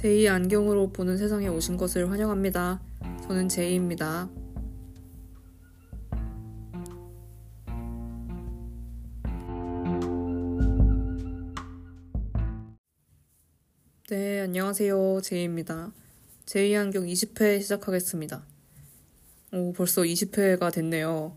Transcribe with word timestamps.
제2 0.00 0.28
안경으로 0.28 0.92
보는 0.92 1.18
세상에 1.18 1.48
오신 1.48 1.76
것을 1.76 2.10
환영합니다. 2.10 2.80
저는 3.28 3.50
제이입니다. 3.50 4.30
네, 14.08 14.40
안녕하세요. 14.40 15.20
제이입니다. 15.22 15.92
제2 16.46 16.80
안경 16.80 17.04
20회 17.04 17.60
시작하겠습니다. 17.60 18.42
오, 19.52 19.74
벌써 19.74 20.00
20회가 20.00 20.72
됐네요. 20.72 21.36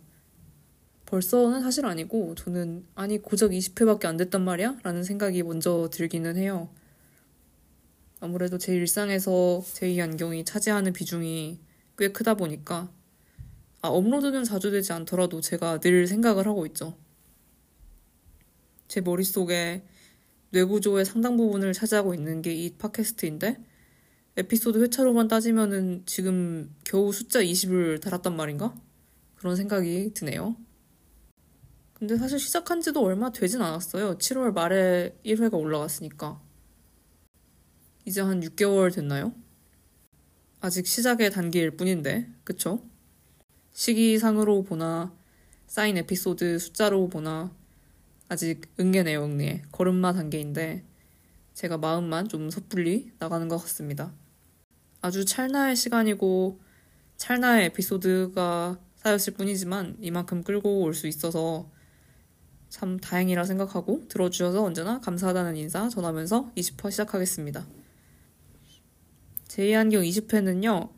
벌써는 1.05 1.59
사실 1.59 1.85
아니고, 1.85 2.35
저는, 2.35 2.85
아니, 2.95 3.21
고작 3.21 3.51
20회밖에 3.51 4.05
안 4.05 4.15
됐단 4.15 4.41
말이야? 4.41 4.77
라는 4.83 5.03
생각이 5.03 5.43
먼저 5.43 5.89
들기는 5.91 6.37
해요. 6.37 6.69
아무래도 8.23 8.57
제 8.57 8.73
일상에서 8.73 9.61
제2 9.65 10.01
안경이 10.01 10.45
차지하는 10.45 10.93
비중이 10.93 11.59
꽤 11.97 12.07
크다 12.13 12.35
보니까 12.35 12.89
아, 13.81 13.89
업로드는 13.89 14.45
자주 14.45 14.71
되지 14.71 14.93
않더라도 14.93 15.41
제가 15.41 15.81
늘 15.81 16.07
생각을 16.07 16.47
하고 16.47 16.65
있죠. 16.67 16.95
제 18.87 19.01
머릿속에 19.01 19.83
뇌구조의 20.51 21.03
상당 21.03 21.35
부분을 21.35 21.73
차지하고 21.73 22.13
있는 22.13 22.41
게 22.41 22.53
이 22.53 22.73
팟캐스트인데 22.77 23.61
에피소드 24.37 24.81
회차로만 24.81 25.27
따지면은 25.27 26.03
지금 26.05 26.73
겨우 26.85 27.11
숫자 27.11 27.41
20을 27.41 28.01
달았단 28.01 28.37
말인가? 28.37 28.73
그런 29.35 29.57
생각이 29.57 30.13
드네요. 30.13 30.55
근데 31.93 32.15
사실 32.15 32.39
시작한 32.39 32.79
지도 32.79 33.03
얼마 33.03 33.33
되진 33.33 33.61
않았어요. 33.61 34.17
7월 34.17 34.53
말에 34.53 35.13
1회가 35.25 35.55
올라갔으니까. 35.55 36.52
이제 38.05 38.21
한 38.21 38.41
6개월 38.41 38.93
됐나요? 38.93 39.33
아직 40.59 40.87
시작의 40.87 41.31
단계일 41.31 41.71
뿐인데, 41.71 42.29
그쵸? 42.43 42.83
시기상으로 43.71 44.63
보나, 44.63 45.13
쌓인 45.67 45.97
에피소드 45.97 46.59
숫자로 46.59 47.07
보나, 47.09 47.51
아직 48.29 48.61
응계네요, 48.79 49.23
응애. 49.23 49.63
걸음마 49.71 50.13
단계인데, 50.13 50.83
제가 51.53 51.77
마음만 51.77 52.27
좀 52.29 52.49
섣불리 52.49 53.11
나가는 53.19 53.47
것 53.47 53.57
같습니다. 53.59 54.13
아주 55.01 55.25
찰나의 55.25 55.75
시간이고, 55.75 56.59
찰나의 57.17 57.65
에피소드가 57.67 58.79
쌓였을 58.95 59.33
뿐이지만, 59.33 59.97
이만큼 60.01 60.43
끌고 60.43 60.81
올 60.81 60.93
수 60.93 61.07
있어서 61.07 61.69
참 62.69 62.99
다행이라 62.99 63.45
생각하고, 63.45 64.07
들어주셔서 64.09 64.63
언제나 64.63 64.99
감사하다는 64.99 65.57
인사 65.57 65.87
전하면서 65.89 66.51
20화 66.55 66.91
시작하겠습니다. 66.91 67.65
제2안경 69.53 70.03
20회는요, 70.03 70.89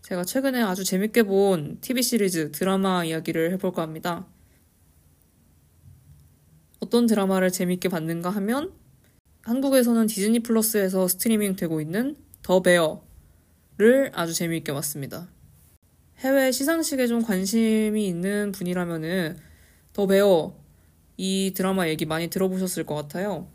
제가 0.00 0.24
최근에 0.24 0.62
아주 0.62 0.84
재밌게 0.84 1.24
본 1.24 1.76
TV 1.82 2.02
시리즈 2.02 2.50
드라마 2.50 3.04
이야기를 3.04 3.52
해볼까 3.52 3.82
합니다. 3.82 4.26
어떤 6.78 7.04
드라마를 7.06 7.50
재밌게 7.50 7.90
봤는가 7.90 8.30
하면, 8.30 8.72
한국에서는 9.42 10.06
디즈니 10.06 10.40
플러스에서 10.40 11.08
스트리밍 11.08 11.56
되고 11.56 11.78
있는 11.82 12.16
더 12.40 12.62
베어를 12.62 14.12
아주 14.14 14.32
재미있게 14.32 14.72
봤습니다. 14.72 15.28
해외 16.20 16.52
시상식에 16.52 17.06
좀 17.06 17.22
관심이 17.22 18.06
있는 18.06 18.50
분이라면은 18.52 19.36
더 19.92 20.06
베어 20.06 20.56
이 21.18 21.52
드라마 21.54 21.86
얘기 21.88 22.06
많이 22.06 22.28
들어보셨을 22.28 22.84
것 22.84 22.94
같아요. 22.94 23.50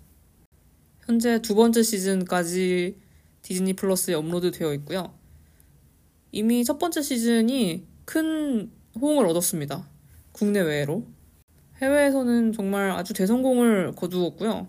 현재 1.08 1.42
두 1.42 1.56
번째 1.56 1.82
시즌까지 1.82 3.05
디즈니 3.46 3.74
플러스에 3.74 4.16
업로드 4.16 4.50
되어 4.50 4.74
있고요. 4.74 5.14
이미 6.32 6.64
첫 6.66 6.80
번째 6.80 7.04
시즌이 7.04 7.86
큰 8.04 8.72
호응을 9.00 9.28
얻었습니다. 9.28 9.88
국내외로. 10.32 11.06
해외에서는 11.80 12.54
정말 12.54 12.90
아주 12.90 13.14
대성공을 13.14 13.94
거두었고요. 13.96 14.68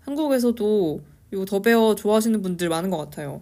한국에서도 0.00 1.00
이 1.32 1.44
더베어 1.46 1.94
좋아하시는 1.94 2.42
분들 2.42 2.68
많은 2.68 2.90
것 2.90 2.96
같아요. 2.96 3.40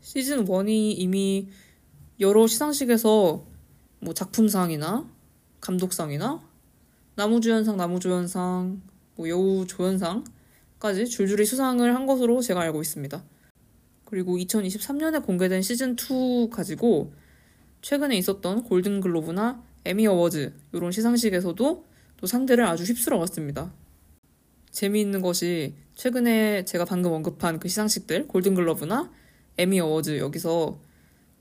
시즌 0.00 0.44
1이 0.44 0.94
이미 0.98 1.48
여러 2.18 2.48
시상식에서 2.48 3.46
뭐 4.00 4.12
작품상이나 4.12 5.14
감독상이나 5.64 6.42
나무주연상, 7.16 7.76
나무조연상, 7.76 8.82
뭐 9.16 9.28
여우조연상까지 9.28 11.06
줄줄이 11.06 11.46
수상을 11.46 11.94
한 11.94 12.06
것으로 12.06 12.40
제가 12.42 12.60
알고 12.60 12.82
있습니다. 12.82 13.24
그리고 14.04 14.36
2023년에 14.36 15.24
공개된 15.24 15.60
시즌2 15.60 16.50
가지고 16.50 17.12
최근에 17.82 18.16
있었던 18.18 18.64
골든글로브나 18.64 19.62
에미 19.86 20.06
어워즈 20.06 20.52
이런 20.72 20.92
시상식에서도 20.92 21.84
또 22.16 22.26
상대를 22.26 22.64
아주 22.66 22.84
휩쓸어 22.84 23.18
갔습니다. 23.18 23.72
재미있는 24.70 25.22
것이 25.22 25.74
최근에 25.94 26.64
제가 26.64 26.84
방금 26.84 27.12
언급한 27.12 27.58
그 27.58 27.68
시상식들 27.68 28.28
골든글러브나 28.28 29.10
에미 29.56 29.80
어워즈 29.80 30.18
여기서 30.18 30.80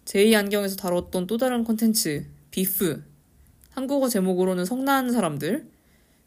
제2 0.05 0.35
안경에서 0.35 0.75
다뤘던 0.75 1.27
또 1.27 1.37
다른 1.37 1.63
컨텐츠 1.63 2.25
비프 2.51 3.12
한국어 3.73 4.07
제목으로는 4.07 4.65
성난 4.65 5.11
사람들 5.11 5.67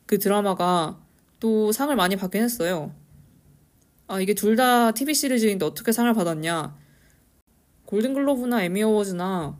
그 0.06 0.18
드라마가 0.18 1.00
또 1.40 1.72
상을 1.72 1.94
많이 1.94 2.16
받긴 2.16 2.42
했어요. 2.42 2.92
아 4.08 4.20
이게 4.20 4.34
둘 4.34 4.56
다 4.56 4.92
TV 4.92 5.14
시리즈인데 5.14 5.64
어떻게 5.64 5.92
상을 5.92 6.12
받았냐? 6.12 6.76
골든글로브나 7.86 8.62
에미 8.64 8.82
어워즈나 8.82 9.58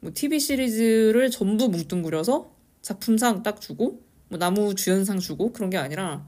뭐 0.00 0.10
TV 0.14 0.38
시리즈를 0.38 1.30
전부 1.30 1.68
뭉뚱그려서 1.68 2.52
작품상 2.82 3.42
딱 3.42 3.60
주고 3.60 4.02
뭐 4.28 4.38
나무 4.38 4.74
주연상 4.74 5.18
주고 5.18 5.52
그런 5.52 5.70
게 5.70 5.78
아니라 5.78 6.26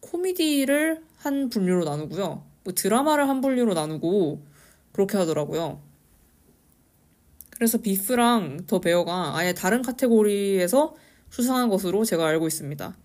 코미디를 0.00 1.04
한 1.18 1.50
분류로 1.50 1.84
나누고요. 1.84 2.44
뭐 2.64 2.74
드라마를 2.74 3.28
한 3.28 3.40
분류로 3.42 3.74
나누고 3.74 4.46
그렇게 4.92 5.18
하더라고요. 5.18 5.82
그래서 7.60 7.76
비프랑 7.76 8.64
더 8.66 8.80
베어가 8.80 9.36
아예 9.36 9.52
다른 9.52 9.82
카테고리에서 9.82 10.94
수상한 11.28 11.68
것으로 11.68 12.06
제가 12.06 12.26
알고 12.26 12.46
있습니다. 12.46 12.96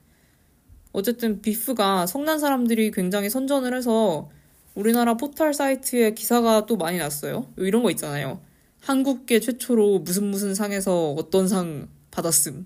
어쨌든 0.93 1.41
비프가 1.41 2.05
성난 2.05 2.39
사람들이 2.39 2.91
굉장히 2.91 3.29
선전을 3.29 3.75
해서 3.75 4.29
우리나라 4.73 5.15
포털 5.17 5.53
사이트에 5.53 6.13
기사가 6.13 6.67
또 6.67 6.77
많이 6.77 6.97
났어요. 6.97 7.51
이런 7.57 7.83
거 7.83 7.91
있잖아요. 7.91 8.39
한국계 8.79 9.41
최초로 9.41 9.99
무슨 9.99 10.27
무슨 10.27 10.55
상에서 10.55 11.11
어떤 11.11 11.49
상 11.49 11.89
받았음. 12.11 12.65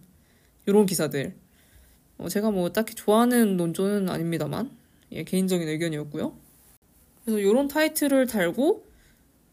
이런 0.67 0.85
기사들. 0.85 1.33
어, 2.19 2.29
제가 2.29 2.51
뭐 2.51 2.71
딱히 2.71 2.94
좋아하는 2.94 3.57
논조는 3.57 4.09
아닙니다만, 4.09 4.69
예, 5.11 5.23
개인적인 5.23 5.67
의견이었고요. 5.67 6.38
그래서 7.25 7.39
이런 7.39 7.67
타이틀을 7.67 8.27
달고 8.27 8.85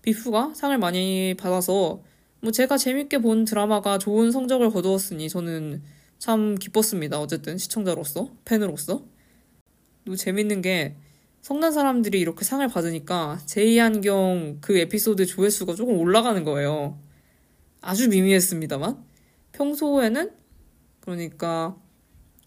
비프가 0.03 0.53
상을 0.55 0.77
많이 0.77 1.35
받아서 1.39 2.03
뭐 2.41 2.53
제가 2.53 2.77
재밌게 2.77 3.19
본 3.19 3.45
드라마가 3.45 3.99
좋은 3.99 4.31
성적을 4.31 4.71
거두었으니 4.71 5.29
저는 5.29 5.83
참 6.19 6.55
기뻤습니다. 6.57 7.21
어쨌든 7.21 7.59
시청자로서, 7.59 8.31
팬으로서. 8.45 9.05
또 10.05 10.17
재밌는 10.17 10.63
게 10.63 10.97
성난 11.43 11.73
사람들이 11.73 12.21
이렇게 12.21 12.45
상을 12.45 12.67
받으니까 12.67 13.39
제2안경 13.47 14.59
그 14.61 14.79
에피소드 14.79 15.27
조회수가 15.27 15.75
조금 15.75 15.97
올라가는 15.99 16.43
거예요. 16.45 16.99
아주 17.81 18.09
미미했습니다만. 18.09 19.05
평소에는 19.53 20.31
그러니까 21.01 21.77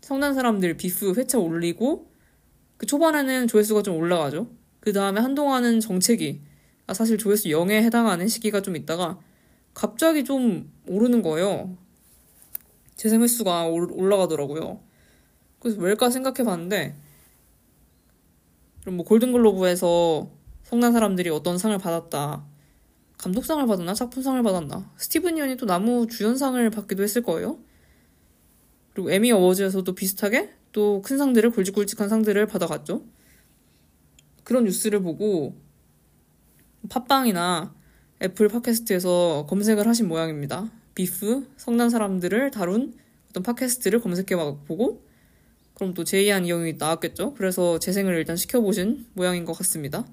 성난 0.02 0.34
사람들 0.34 0.78
비프 0.78 1.14
회차 1.16 1.40
올리고 1.40 2.12
그 2.78 2.86
초반에는 2.86 3.48
조회수가 3.48 3.84
좀 3.84 3.96
올라가죠. 3.98 4.50
그 4.80 4.94
다음에 4.94 5.20
한동안은 5.22 5.80
정체기. 5.80 6.42
아, 6.88 6.94
사실 6.94 7.18
조회수 7.18 7.50
0에 7.50 7.84
해당하는 7.84 8.28
시기가 8.28 8.62
좀 8.62 8.76
있다가 8.76 9.20
갑자기 9.80 10.26
좀 10.26 10.70
오르는 10.88 11.22
거예요. 11.22 11.78
재생 12.98 13.24
횟수가 13.24 13.68
올라가더라고요. 13.68 14.82
그래서 15.60 15.80
왜일까 15.80 16.10
생각해 16.10 16.44
봤는데, 16.44 16.98
뭐 18.88 19.06
골든글로브에서 19.06 20.30
성난 20.64 20.92
사람들이 20.92 21.30
어떤 21.30 21.58
상을 21.58 21.78
받았다. 21.78 22.46
감독상을 23.20 23.66
받았나? 23.68 23.94
작품상을 23.94 24.44
받았나? 24.44 24.92
스티븐 24.98 25.38
연이 25.38 25.56
또 25.56 25.66
남우 25.66 26.08
주연상을 26.08 26.70
받기도 26.72 27.02
했을 27.02 27.24
거예요. 27.24 27.58
그리고 28.92 29.12
Emmy 29.12 29.32
Awards에서도 29.32 29.96
비슷하게 29.96 30.54
또 30.74 31.02
큰 31.02 31.18
상들을 31.18 31.52
굵직굵직한 31.52 32.10
상들을 32.10 32.46
받아갔죠. 32.48 33.06
그런 34.44 34.66
뉴스를 34.66 35.02
보고 35.02 35.56
팟빵이나 36.90 37.79
Apple 38.22 38.50
Podcast에서 38.50 39.46
검색을 39.48 39.88
하신 39.88 40.10
모양입니다. 40.10 40.70
Beef, 40.94 41.54
성난 41.56 41.90
사람들을 41.90 42.52
다룬 42.52 42.94
어떤 43.30 43.44
팟캐스트를 43.44 44.02
검색해 44.02 44.36
보고 44.68 45.06
그럼 45.74 45.94
또 45.94 46.04
제이한 46.04 46.46
이형이 46.46 46.74
나왔겠죠. 46.74 47.34
그래서 47.36 47.80
재생을 47.80 48.16
일단 48.16 48.36
시켜보신 48.36 49.06
모양인 49.14 49.46
것 49.46 49.54
같습니다. 49.54 50.06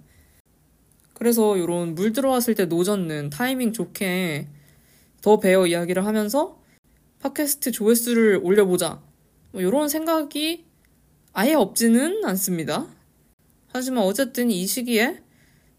그래서 1.14 1.56
이런 1.56 1.96
물 1.96 2.12
들어왔을 2.12 2.54
때 2.54 2.66
노젓는 2.66 3.30
타이밍 3.30 3.72
좋게 3.72 4.46
더 5.20 5.40
배어 5.40 5.66
이야기를 5.66 6.06
하면서 6.06 6.62
팟캐스트 7.20 7.72
조회수를 7.72 8.40
올려보자. 8.40 9.02
뭐 9.50 9.60
이런 9.60 9.88
생각이 9.88 10.64
아예 11.32 11.54
없지는 11.54 12.24
않습니다. 12.24 12.86
하지만 13.72 14.04
어쨌든 14.04 14.52
이 14.52 14.64
시기에 14.64 15.25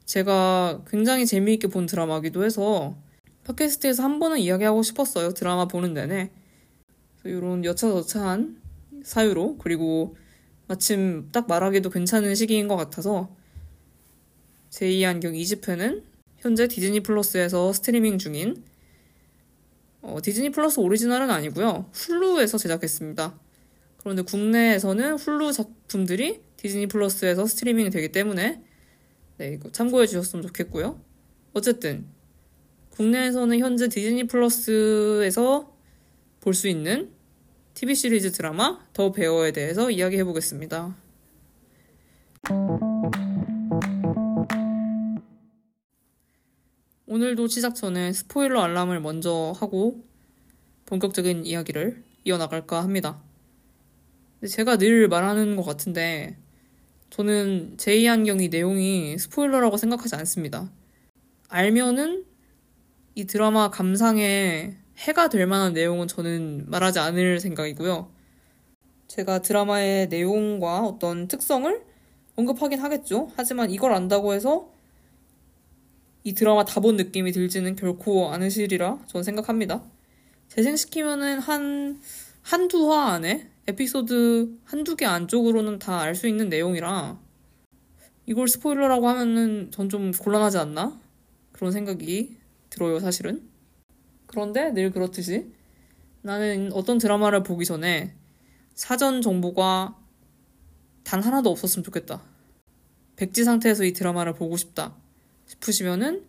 제가 0.07 0.83
굉장히 0.87 1.25
재미있게 1.25 1.67
본 1.67 1.85
드라마기도 1.85 2.45
해서 2.45 2.97
팟캐스트에서 3.43 4.03
한 4.03 4.19
번은 4.19 4.39
이야기하고 4.39 4.81
싶었어요. 4.81 5.33
드라마 5.33 5.67
보는 5.67 5.93
내내. 5.93 6.31
이런 7.25 7.65
여차저차한 7.65 8.57
사유로 9.03 9.57
그리고 9.57 10.15
마침 10.67 11.29
딱 11.33 11.47
말하기도 11.47 11.89
괜찮은 11.89 12.35
시기인 12.35 12.69
것 12.69 12.77
같아서 12.77 13.35
제2 14.69 15.05
안경 15.05 15.33
2집회는 15.33 16.03
현재 16.37 16.69
Disney 16.69 17.01
Plus에서 17.01 17.73
스트리밍 17.73 18.17
중인 18.17 18.63
어, 20.01 20.19
Disney 20.23 20.51
Plus 20.51 20.79
오리지널은 20.79 21.29
아니고요. 21.29 21.89
Hulu에서 21.91 22.57
제작했습니다. 22.57 23.37
그런데 23.97 24.21
국내에서는 24.21 25.15
Hulu 25.15 25.51
작품들이 25.51 26.41
Disney 26.55 26.87
Plus에서 26.87 27.45
스트리밍이 27.45 27.89
되기 27.89 28.09
때문에 28.13 28.66
네, 29.37 29.53
이거 29.53 29.71
참고해 29.71 30.07
주셨으면 30.07 30.43
좋겠고요. 30.47 30.99
어쨌든 31.53 32.05
국내에서는 32.91 33.59
현재 33.59 33.87
디즈니 33.87 34.25
플러스에서 34.25 35.73
볼 36.39 36.53
수 36.53 36.67
있는 36.67 37.11
TV 37.73 37.93
시리즈 37.93 38.31
드라마 38.31 38.79
더 38.93 39.11
베어에 39.11 39.51
대해서 39.51 39.91
이야기해 39.91 40.23
보겠습니다. 40.23 40.95
오늘도 47.05 47.47
시작 47.47 47.75
전에 47.75 48.13
스포일러 48.13 48.61
알람을 48.61 49.01
먼저 49.01 49.53
하고 49.57 50.03
본격적인 50.85 51.45
이야기를 51.45 52.03
이어나갈까 52.23 52.81
합니다. 52.81 53.21
제가 54.47 54.77
늘 54.77 55.07
말하는 55.07 55.55
것 55.55 55.63
같은데 55.63 56.37
저는 57.09 57.75
제2안경이 57.77 58.49
내용이 58.51 59.17
스포일러라고 59.17 59.77
생각하지 59.77 60.15
않습니다. 60.15 60.69
알면은 61.49 62.25
이 63.15 63.25
드라마 63.25 63.69
감상에 63.69 64.75
해가 64.97 65.29
될 65.29 65.47
만한 65.47 65.73
내용은 65.73 66.07
저는 66.07 66.65
말하지 66.69 66.99
않을 66.99 67.39
생각이고요. 67.39 68.11
제가 69.07 69.41
드라마의 69.41 70.07
내용과 70.09 70.81
어떤 70.81 71.27
특성을 71.27 71.81
언급하긴 72.35 72.79
하겠죠. 72.79 73.31
하지만 73.35 73.71
이걸 73.71 73.93
안다고 73.93 74.33
해서 74.33 74.71
이 76.23 76.33
드라마 76.33 76.65
다 76.65 76.81
본 76.81 76.97
느낌이 76.97 77.31
들지는 77.31 77.75
결코 77.75 78.29
않으시리라 78.31 78.99
저는 79.07 79.23
생각합니다. 79.23 79.83
재생시키면은 80.49 81.39
한, 81.39 82.01
한두 82.41 82.91
화 82.91 83.13
안에 83.13 83.49
에피소드 83.67 84.59
한두 84.65 84.95
개 84.95 85.05
안쪽으로는 85.05 85.79
다 85.79 85.99
알 86.01 86.15
수 86.15 86.27
있는 86.27 86.49
내용이라 86.49 87.19
이걸 88.25 88.47
스포일러라고 88.47 89.07
하면은 89.09 89.71
전 89.71 89.89
좀 89.89 90.11
곤란하지 90.11 90.57
않나? 90.57 90.99
그런 91.51 91.71
생각이 91.71 92.37
들어요, 92.69 92.99
사실은. 92.99 93.49
그런데 94.27 94.71
늘 94.73 94.91
그렇듯이 94.91 95.51
나는 96.21 96.71
어떤 96.73 96.97
드라마를 96.97 97.43
보기 97.43 97.65
전에 97.65 98.13
사전 98.73 99.21
정보가 99.21 99.97
단 101.03 101.23
하나도 101.23 101.49
없었으면 101.49 101.83
좋겠다. 101.85 102.21
백지 103.15 103.43
상태에서 103.45 103.85
이 103.85 103.93
드라마를 103.93 104.33
보고 104.33 104.57
싶다 104.57 104.95
싶으시면은 105.47 106.25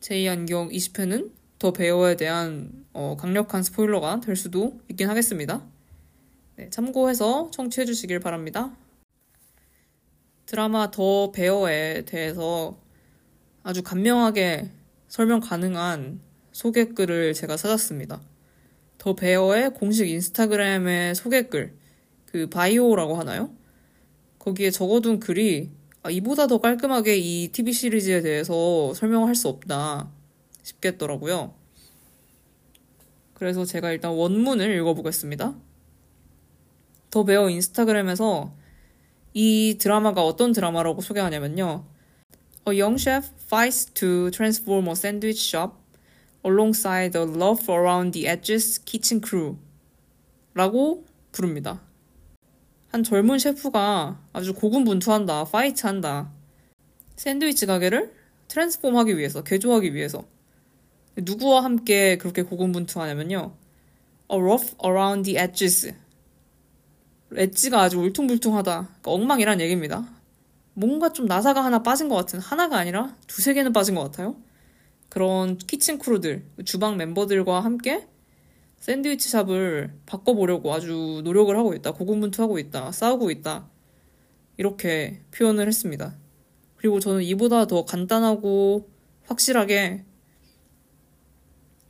제2안경 0.00 0.70
20회는 0.72 1.32
더 1.58 1.72
베어에 1.72 2.16
대한 2.16 2.84
어, 2.92 3.16
강력한 3.18 3.62
스포일러가 3.62 4.20
될 4.20 4.36
수도 4.36 4.80
있긴 4.90 5.08
하겠습니다. 5.08 5.66
네, 6.62 6.70
참고해서 6.70 7.50
청취해 7.50 7.84
주시길 7.84 8.20
바랍니다. 8.20 8.70
드라마 10.46 10.92
더 10.92 11.32
베어에 11.32 12.04
대해서 12.04 12.78
아주 13.64 13.82
간명하게 13.82 14.70
설명 15.08 15.40
가능한 15.40 16.20
소개글을 16.52 17.34
제가 17.34 17.56
찾았습니다. 17.56 18.20
더 18.98 19.14
베어의 19.16 19.74
공식 19.74 20.08
인스타그램의 20.08 21.16
소개글, 21.16 21.74
그 22.26 22.48
바이오라고 22.48 23.16
하나요? 23.16 23.50
거기에 24.38 24.70
적어둔 24.70 25.18
글이 25.18 25.68
아, 26.04 26.10
이보다 26.10 26.46
더 26.46 26.60
깔끔하게 26.60 27.16
이 27.16 27.48
TV 27.48 27.72
시리즈에 27.72 28.20
대해서 28.20 28.94
설명할 28.94 29.34
수 29.34 29.48
없다 29.48 30.12
싶겠더라고요. 30.62 31.54
그래서 33.34 33.64
제가 33.64 33.90
일단 33.90 34.12
원문을 34.12 34.72
읽어보겠습니다. 34.76 35.56
더 37.12 37.24
베어 37.24 37.50
인스타그램에서 37.50 38.54
이 39.34 39.76
드라마가 39.78 40.24
어떤 40.24 40.52
드라마라고 40.52 41.02
소개하냐면요. 41.02 41.84
A 42.66 42.80
young 42.80 42.98
chef 42.98 43.28
fights 43.44 43.92
to 43.92 44.30
transform 44.30 44.86
a 44.86 44.92
sandwich 44.92 45.46
shop 45.46 45.74
alongside 46.42 47.12
the 47.12 47.28
love 47.28 47.70
around 47.70 48.12
the 48.12 48.26
edges 48.26 48.82
kitchen 48.82 49.20
crew 49.22 49.58
라고 50.54 51.04
부릅니다. 51.32 51.82
한 52.90 53.02
젊은 53.02 53.38
셰프가 53.38 54.18
아주 54.32 54.54
고군분투한다, 54.54 55.44
파이트한다. 55.44 56.32
샌드위치 57.16 57.66
가게를 57.66 58.14
트랜스폼하기 58.48 59.18
위해서, 59.18 59.42
개조하기 59.44 59.94
위해서. 59.94 60.24
누구와 61.16 61.62
함께 61.62 62.16
그렇게 62.16 62.42
고군분투하냐면요. 62.42 63.54
A 64.32 64.38
rough 64.38 64.74
around 64.82 65.24
the 65.30 65.38
edges. 65.38 65.92
엣지가 67.36 67.80
아주 67.80 67.98
울퉁불퉁하다. 67.98 68.72
그러니까 68.72 69.10
엉망이란 69.10 69.60
얘기입니다. 69.60 70.08
뭔가 70.74 71.12
좀 71.12 71.26
나사가 71.26 71.64
하나 71.64 71.82
빠진 71.82 72.08
것 72.08 72.16
같은, 72.16 72.38
하나가 72.38 72.78
아니라 72.78 73.16
두세 73.26 73.54
개는 73.54 73.72
빠진 73.72 73.94
것 73.94 74.02
같아요. 74.02 74.36
그런 75.08 75.58
키친 75.58 75.98
크루들, 75.98 76.44
주방 76.64 76.96
멤버들과 76.96 77.60
함께 77.60 78.06
샌드위치 78.78 79.28
샵을 79.28 79.92
바꿔보려고 80.06 80.72
아주 80.72 81.20
노력을 81.22 81.56
하고 81.56 81.74
있다. 81.74 81.92
고군분투하고 81.92 82.58
있다. 82.58 82.90
싸우고 82.90 83.30
있다. 83.30 83.68
이렇게 84.56 85.20
표현을 85.32 85.68
했습니다. 85.68 86.14
그리고 86.76 86.98
저는 86.98 87.22
이보다 87.22 87.66
더 87.66 87.84
간단하고 87.84 88.88
확실하게 89.26 90.04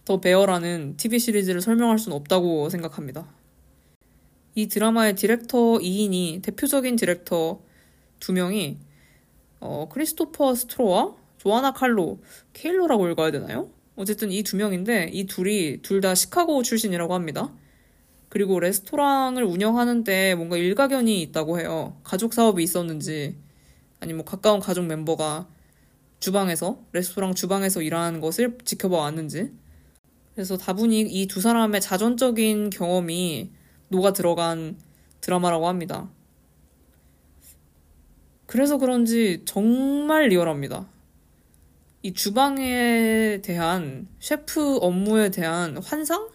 The 0.04 0.20
Bear라는 0.20 0.96
TV 0.96 1.18
시리즈를 1.18 1.60
설명할 1.60 1.98
수는 1.98 2.16
없다고 2.16 2.68
생각합니다. 2.68 3.26
이 4.54 4.68
드라마의 4.68 5.14
디렉터 5.16 5.56
2인이 5.78 6.42
대표적인 6.42 6.96
디렉터 6.96 7.60
두 8.20 8.32
명이 8.32 8.78
어, 9.60 9.88
크리스토퍼 9.90 10.54
스트로와 10.54 11.14
조아나 11.38 11.72
칼로, 11.72 12.20
케일로라고 12.52 13.08
읽어야 13.08 13.30
되나요? 13.30 13.70
어쨌든 13.96 14.30
이 14.32 14.42
두 14.42 14.56
명인데 14.56 15.10
이 15.12 15.26
둘이 15.26 15.82
둘 15.82 16.00
다 16.00 16.14
시카고 16.14 16.62
출신이라고 16.62 17.14
합니다. 17.14 17.52
그리고 18.28 18.58
레스토랑을 18.60 19.42
운영하는데 19.44 20.34
뭔가 20.36 20.56
일가견이 20.56 21.20
있다고 21.22 21.60
해요. 21.60 22.00
가족 22.02 22.32
사업이 22.32 22.62
있었는지 22.62 23.36
아니 24.00 24.14
뭐 24.14 24.24
가까운 24.24 24.58
가족 24.60 24.86
멤버가 24.86 25.48
주방에서 26.20 26.80
레스토랑 26.92 27.34
주방에서 27.34 27.82
일하는 27.82 28.20
것을 28.20 28.56
지켜봐 28.64 28.96
왔는지 28.96 29.52
그래서 30.34 30.56
다분히 30.56 31.00
이 31.02 31.26
두 31.26 31.40
사람의 31.42 31.80
자전적인 31.82 32.70
경험이 32.70 33.50
녹아 33.92 34.12
들어간 34.12 34.76
드라마라고 35.20 35.68
합니다. 35.68 36.10
그래서 38.46 38.76
그런지 38.78 39.42
정말 39.44 40.28
리얼합니다. 40.28 40.88
이 42.02 42.12
주방에 42.12 43.40
대한 43.42 44.08
셰프 44.18 44.76
업무에 44.78 45.30
대한 45.30 45.78
환상? 45.78 46.30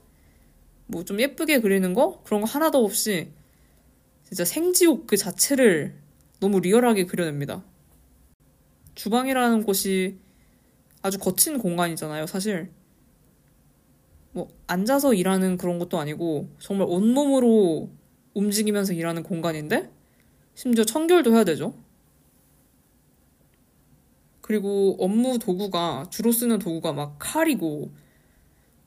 뭐 0.88 1.04
좀 1.04 1.20
예쁘게 1.20 1.60
그리는 1.60 1.94
거? 1.94 2.22
그런 2.24 2.42
거 2.42 2.48
하나도 2.48 2.84
없이 2.84 3.30
진짜 4.24 4.46
생지옥 4.46 5.08
그 5.08 5.18
자체를 5.18 5.96
너무 6.40 6.60
리얼하게 6.62 7.06
그려냅니다. 7.06 7.64
주방이라는 8.96 9.64
곳이 9.64 10.18
아주 11.02 11.20
거친 11.20 11.58
공간이잖아요, 11.60 12.26
사실. 12.28 12.72
뭐, 14.38 14.50
앉아서 14.67 15.15
일하는 15.15 15.58
그런 15.58 15.79
것도 15.79 15.98
아니고, 15.98 16.48
정말 16.60 16.88
온몸으로 16.88 17.89
움직이면서 18.36 18.94
일하는 18.94 19.24
공간인데, 19.24 19.89
심지어 20.53 20.84
청결도 20.84 21.34
해야 21.34 21.44
되죠. 21.44 21.74
그리고 24.41 24.96
업무 25.00 25.39
도구가 25.39 26.06
주로 26.12 26.32
쓰는 26.32 26.60
도구가 26.60 26.94
막 26.94 27.15
칼이고 27.17 27.91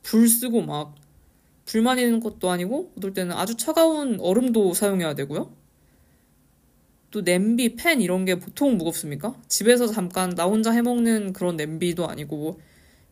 불 0.02 0.28
쓰고 0.28 0.62
막 0.62 0.94
불만 1.66 1.98
있는 1.98 2.20
것도 2.20 2.48
아니고 2.48 2.92
어떨 2.96 3.12
때는 3.12 3.36
아주 3.36 3.56
차가운 3.56 4.18
얼음도 4.20 4.72
사용해야 4.72 5.14
되고요. 5.14 5.52
또 7.10 7.22
냄비, 7.22 7.74
팬 7.74 8.00
이런 8.00 8.24
게 8.24 8.38
보통 8.38 8.78
무겁습니까? 8.78 9.34
집에서 9.48 9.86
잠깐 9.88 10.30
나 10.30 10.44
혼자 10.44 10.70
해먹는 10.70 11.32
그런 11.32 11.56
냄비도 11.56 12.08
아니고 12.08 12.60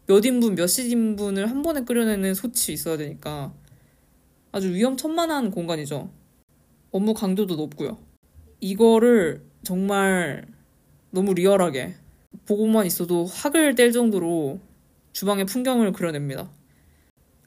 몇 0.09 0.25
인분, 0.25 0.55
몇십 0.55 0.91
인분을 0.91 1.51
한 1.51 1.61
번에 1.61 1.83
끓여내는 1.83 2.33
소치 2.33 2.73
있어야 2.73 2.97
되니까 2.97 3.53
아주 4.51 4.73
위험천만한 4.73 5.51
공간이죠. 5.51 6.11
업무 6.91 7.13
강도도 7.13 7.57
높고요. 7.57 7.99
이거를 8.59 9.45
정말 9.65 10.47
너무 11.11 11.35
리얼하게 11.35 11.95
보고만 12.47 12.87
있어도 12.87 13.27
학을 13.27 13.75
뗄 13.75 13.93
정도로 13.93 14.61
주방의 15.13 15.45
풍경을 15.45 15.93
그려냅니다. 15.93 16.51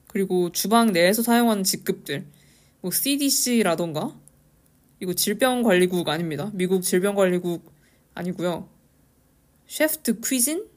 그리고 0.06 0.51
주방 0.51 0.91
내에서 0.91 1.24
사용하는 1.24 1.63
직급들, 1.63 2.27
뭐 2.82 2.91
CDC라던가, 2.91 4.15
이거 5.00 5.13
질병관리국 5.15 6.08
아닙니다. 6.08 6.51
미국 6.53 6.84
질병관리국 6.84 7.74
아니고요. 8.13 8.70
셰프트 9.65 10.20
퀴진 10.22 10.68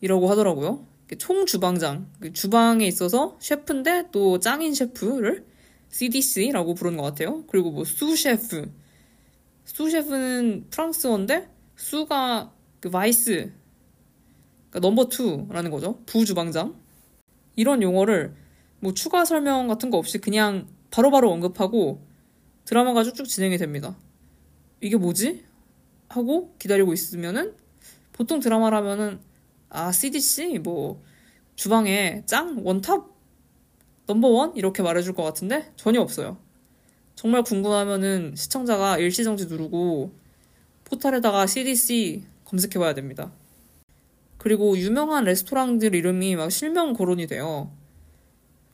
이라고 0.00 0.30
하더라고요. 0.30 0.90
총 1.16 1.46
주방장, 1.46 2.10
그 2.20 2.32
주방에 2.32 2.86
있어서 2.86 3.36
셰프인데 3.40 4.08
또 4.12 4.38
짱인 4.38 4.74
셰프를 4.74 5.46
CDC라고 5.90 6.74
부르는 6.74 6.96
것 6.96 7.04
같아요. 7.04 7.44
그리고 7.46 7.70
뭐 7.70 7.84
수셰프, 7.84 8.72
Sous 9.64 9.98
chef는 9.98 10.66
프랑스어인데 10.70 11.48
sous가 11.76 12.52
그 12.80 12.90
vice, 12.90 13.52
그러니까 14.70 14.80
number 14.80 15.08
two라는 15.08 15.70
거죠. 15.70 16.00
부주방장. 16.06 16.74
이런 17.56 17.82
용어를 17.82 18.34
뭐 18.80 18.94
추가 18.94 19.24
설명 19.24 19.68
같은 19.68 19.90
거 19.90 19.98
없이 19.98 20.18
그냥 20.18 20.66
바로바로 20.90 21.28
바로 21.28 21.32
언급하고 21.32 22.06
드라마가 22.64 23.04
쭉쭉 23.04 23.28
진행이 23.28 23.58
됩니다. 23.58 23.96
이게 24.80 24.96
뭐지? 24.96 25.44
하고 26.08 26.54
기다리고 26.58 26.92
있으면은 26.92 27.54
보통 28.12 28.40
드라마라면은 28.40 29.20
아 29.74 29.90
CDC 29.90 30.58
뭐 30.58 31.02
주방에 31.56 32.22
짱 32.26 32.58
one 32.62 32.86
top 32.86 33.10
number 34.06 34.38
one 34.38 34.54
이렇게 34.54 34.82
말해줄 34.82 35.14
것 35.14 35.22
같은데 35.22 35.72
전혀 35.76 36.00
없어요. 36.00 36.36
정말 37.14 37.42
궁금하면은 37.42 38.34
시청자가 38.36 38.98
일시정지 38.98 39.46
누르고 39.46 40.12
포탈에다가 40.84 41.46
CDC 41.46 42.24
검색해봐야 42.44 42.92
됩니다. 42.92 43.32
그리고 44.36 44.76
유명한 44.76 45.24
레스토랑들 45.24 45.94
이름이 45.94 46.36
막 46.36 46.50
실명 46.50 46.92
거론이 46.92 47.26
돼요. 47.26 47.72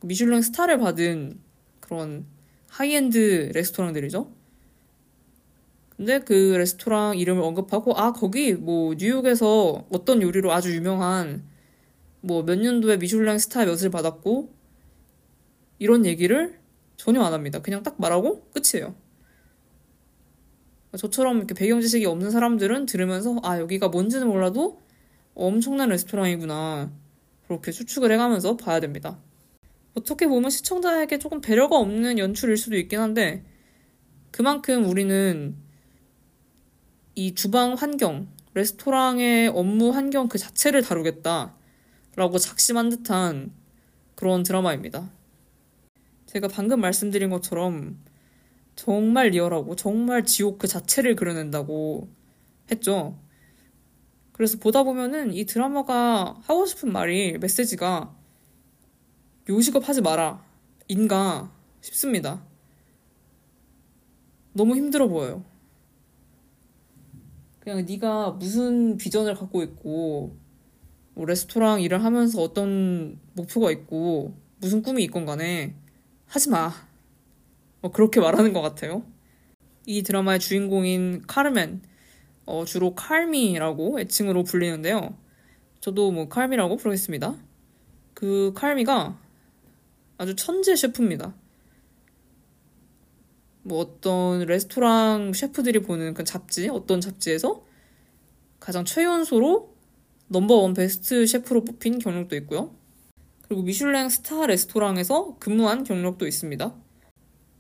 미슐랭 0.03 0.43
스타를 0.43 0.79
받은 0.79 1.39
그런 1.79 2.27
하이엔드 2.71 3.53
레스토랑들이죠. 3.55 4.33
근데 5.99 6.21
그 6.21 6.55
레스토랑 6.57 7.19
이름을 7.19 7.43
언급하고 7.43 7.99
아 7.99 8.13
거기 8.13 8.55
뭐 8.55 8.95
뉴욕에서 8.97 9.85
어떤 9.91 10.23
요리로 10.23 10.53
아주 10.53 10.75
유명한 10.75 11.45
뭐 12.21 12.43
몇 12.45 12.59
년도에 12.59 12.99
미슐랭 12.99 13.39
스타 13.39 13.65
몇을 13.65 13.91
받았고 13.91 14.55
이런 15.81 16.07
얘기를 16.07 16.59
전혀 16.97 17.21
안 17.23 17.33
합니다. 17.33 17.61
그냥 17.61 17.83
딱 17.83 17.97
말하고 18.01 18.49
끝이에요. 18.53 18.95
저처럼 20.97 21.39
이렇게 21.39 21.55
배경 21.55 21.81
지식이 21.81 22.07
없는 22.07 22.31
사람들은 22.31 22.87
들으면서 22.87 23.37
아 23.43 23.59
여기가 23.59 23.89
뭔지는 23.89 24.29
몰라도 24.29 24.81
엄청난 25.35 25.89
레스토랑이구나 25.91 26.93
그렇게 27.47 27.73
추측을 27.73 28.13
해가면서 28.13 28.57
봐야 28.57 28.79
됩니다. 28.81 29.19
어떻게 29.95 30.29
보면 30.29 30.51
시청자에게 30.51 31.19
조금 31.19 31.41
배려가 31.41 31.77
없는 31.77 32.19
연출일 32.19 32.57
수도 32.57 32.77
있긴 32.77 33.01
한데 33.01 33.45
그만큼 34.31 34.89
우리는 34.89 35.57
이 37.19 37.35
주방 37.35 37.75
환경, 37.75 38.29
레스토랑의 38.55 39.49
업무 39.49 39.91
환경 39.91 40.29
그 40.29 40.39
자체를 40.39 40.83
다루겠다라고 40.83 42.39
작심한 42.39 42.91
듯한 42.91 43.53
그런 44.15 44.45
드라마입니다. 44.45 45.11
제가 46.27 46.47
방금 46.47 46.81
말씀드린 46.81 47.29
것처럼 47.29 47.99
정말 48.77 49.31
리얼하고 49.31 49.75
정말 49.75 50.25
지옥 50.27 50.61
그 50.61 50.69
자체를 50.69 51.17
그려낸다고 51.17 52.09
했죠. 52.71 53.19
그래서 54.31 54.57
보다 54.59 54.85
보면은 54.85 55.35
이 55.35 55.45
드라마가 55.45 56.39
하고 56.45 56.67
싶은 56.67 56.93
말이 56.93 57.37
메시지가 57.39 58.15
요식업 59.49 59.89
하지 59.89 60.03
마라. 60.03 60.45
인가 60.87 61.53
싶습니다. 61.81 62.45
너무 64.53 64.77
힘들어 64.77 65.09
보여요. 65.09 65.58
그냥 67.69 67.85
네가 67.85 68.31
무슨 68.31 68.97
비전을 68.97 69.35
갖고 69.35 69.63
있고 69.63 70.39
뭐 71.13 71.27
레스토랑 71.27 71.83
일을 71.83 72.03
하면서 72.03 72.41
어떤 72.41 73.21
목표가 73.35 73.71
있고 73.71 74.35
무슨 74.57 74.81
꿈이 74.81 75.05
있건 75.05 75.27
간에 75.27 75.75
하지 76.25 76.49
마. 76.49 76.73
뭐 77.83 77.91
그렇게 77.91 78.21
말하는 78.21 78.55
것 78.55 78.63
같아요. 78.63 79.03
이 79.85 80.03
드라마의 80.03 80.39
주인공인 80.39 81.23
카르멘, 81.27 81.83
어, 82.47 82.65
주로 82.65 82.95
칼미라고 82.95 84.01
애칭으로 84.01 84.45
불리는데요. 84.45 85.15
저도 85.81 86.11
뭐 86.11 86.31
칼미라고 86.31 86.79
부르겠습니다. 86.79 87.37
그 88.15 88.53
칼미가 88.55 89.19
아주 90.17 90.35
천재 90.37 90.75
셰프입니다. 90.75 91.35
뭐 93.69 93.81
어떤 93.81 94.41
레스토랑 94.41 95.33
셰프들이 95.35 95.81
보는 95.81 96.15
그 96.15 96.25
잡지, 96.25 96.69
어떤 96.69 97.01
잡지에서 97.01 97.63
가장 98.59 98.85
최연소로 98.85 99.75
넘버원 100.29 100.75
베스트 100.75 101.27
셰프로 101.27 101.65
뽑힌 101.65 101.99
경력도 101.99 102.35
있고요. 102.37 102.75
그리고 103.43 103.63
미슐랭 103.63 104.09
스타 104.09 104.47
레스토랑에서 104.47 105.37
근무한 105.39 105.85
경력도 105.85 106.27
있습니다. 106.27 106.75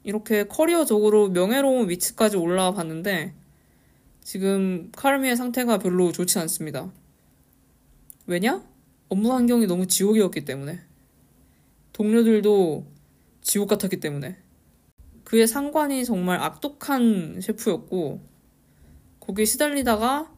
이렇게 0.04 0.44
커리어적으로 0.44 1.28
명예로운 1.28 1.88
위치까지 1.88 2.36
올라와 2.36 2.72
봤는데 2.72 3.34
지금 4.22 4.90
카르미의 4.94 5.36
상태가 5.36 5.78
별로 5.78 6.12
좋지 6.12 6.38
않습니다. 6.40 6.92
왜냐? 8.26 8.62
업무 9.08 9.32
환경이 9.32 9.66
너무 9.66 9.86
지옥이었기 9.86 10.44
때문에. 10.44 10.80
동료들도 11.92 12.86
지옥 13.40 13.68
같았기 13.68 14.00
때문에 14.00 14.36
그의 15.28 15.46
상관이 15.46 16.06
정말 16.06 16.40
악독한 16.40 17.42
셰프였고 17.42 18.18
거기에 19.20 19.44
시달리다가 19.44 20.32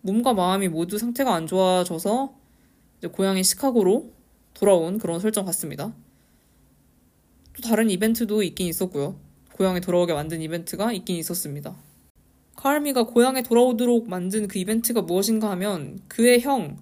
몸과 0.00 0.32
마음이 0.32 0.68
모두 0.68 0.96
상태가 0.96 1.34
안 1.34 1.46
좋아져서 1.46 2.34
고향인 3.12 3.42
시카고로 3.42 4.10
돌아온 4.54 4.96
그런 4.96 5.20
설정 5.20 5.44
같습니다. 5.44 5.92
또 7.52 7.62
다른 7.62 7.90
이벤트도 7.90 8.42
있긴 8.42 8.68
있었고요. 8.68 9.16
고향에 9.52 9.80
돌아오게 9.80 10.14
만든 10.14 10.40
이벤트가 10.40 10.94
있긴 10.94 11.16
있었습니다. 11.16 11.76
카알미가 12.56 13.02
고향에 13.04 13.42
돌아오도록 13.42 14.08
만든 14.08 14.48
그 14.48 14.58
이벤트가 14.58 15.02
무엇인가 15.02 15.50
하면 15.50 16.00
그의 16.08 16.40
형, 16.40 16.78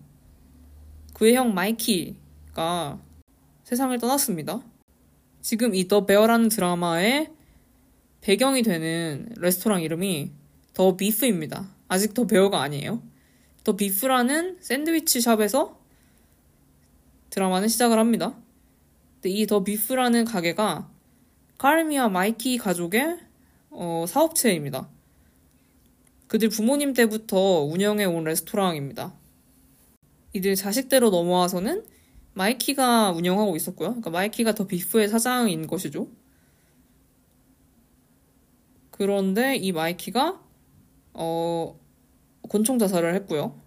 그의 1.15 1.35
형 1.35 1.53
마이키가 1.53 3.01
세상을 3.65 3.99
떠났습니다. 3.99 4.63
지금 5.41 5.75
이 5.75 5.89
더 5.89 6.07
베어라는 6.07 6.49
드라마의 6.49 7.40
배경이 8.21 8.63
되는 8.63 9.29
레스토랑 9.37 9.83
이름이 9.83 10.31
The 10.75 10.97
Beef입니다. 10.97 11.69
아직 11.89 12.15
The 12.15 12.27
Bear가 12.27 12.61
아니에요. 12.61 13.03
The 13.65 13.77
Beef라는 13.77 14.59
샌드위치 14.61 15.21
shop에서 15.21 15.79
드라마는 17.31 17.69
시작을 17.69 17.99
합니다. 17.99 18.37
이 19.25 19.47
The 19.47 19.63
Beef라는 19.63 20.25
가게가 20.25 20.91
카르미와 21.59 22.09
마이키 22.09 22.57
가족의 22.59 23.19
어, 23.71 24.05
사업체입니다. 24.09 24.89
그들 26.27 26.49
부모님 26.49 26.93
때부터 26.95 27.63
운영해 27.65 28.05
온 28.05 28.25
레스토랑입니다. 28.25 29.15
이들 30.33 30.55
자식대로 30.55 31.11
넘어와서는 31.11 31.85
마이키가 32.35 33.11
운영하고 33.13 33.57
있었고요. 33.57 33.89
그러니까 33.89 34.11
마이키가 34.11 34.55
The 34.55 34.67
Beef의 34.67 35.09
사장인 35.09 35.67
것이죠. 35.67 36.09
그런데 39.01 39.57
이 39.57 39.73
마이키가 39.73 40.39
어, 41.15 41.81
권총 42.51 42.79
자살을 42.79 43.15
했고요. 43.15 43.59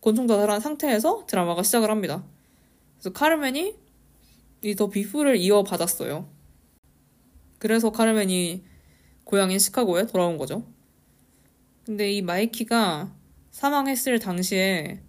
권총 0.00 0.28
자살한 0.28 0.60
상태에서 0.60 1.26
드라마가 1.26 1.64
시작을 1.64 1.90
합니다. 1.90 2.24
그래서 2.94 3.12
카르멘이 3.12 3.74
이 4.62 4.74
The 4.76 4.88
Beef를 4.88 5.38
이어받았어요. 5.38 6.28
그래서 7.58 7.90
카르멘이 7.90 8.62
고향인 9.24 9.58
시카고에 9.58 10.06
돌아온 10.06 10.38
거죠. 10.38 10.64
근데 11.84 12.12
이 12.12 12.22
마이키가 12.22 13.12
사망했을 13.50 14.20
당시에 14.20 15.00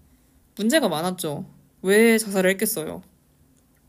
문제가 0.58 0.90
많았죠. 0.90 1.46
왜 1.84 2.18
자살을 2.18 2.50
했겠어요? 2.50 3.04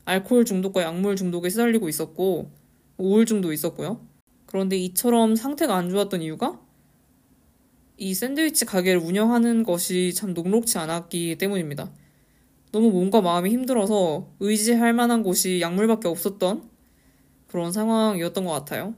알코올 0.05 0.45
중독과 0.45 0.83
약물 0.83 1.17
중독에 1.17 1.49
시달리고 1.49 1.89
있었고 1.89 2.51
우울증도 2.99 3.55
있었고요. 3.55 4.06
그런데 4.47 4.77
이처럼 4.77 5.37
상태가 5.37 5.77
안 5.77 5.91
좋았던 5.91 6.23
이유가 6.23 6.61
이 7.97 8.15
샌드위치 8.15 8.65
가게를 8.65 9.01
운영하는 9.01 9.63
것이 9.65 10.13
참 10.15 10.35
녹록치 10.35 10.79
않았기 10.79 11.37
때문입니다. 11.39 11.91
너무 12.73 12.91
몸과 12.91 13.23
마음이 13.23 13.51
힘들어서 13.51 14.29
의지할 14.41 14.93
만한 14.93 15.23
곳이 15.23 15.61
약물밖에 15.61 16.09
없었던 16.09 16.69
그런 17.49 17.73
상황이었던 17.73 18.45
것 18.45 18.51
같아요. 18.53 18.95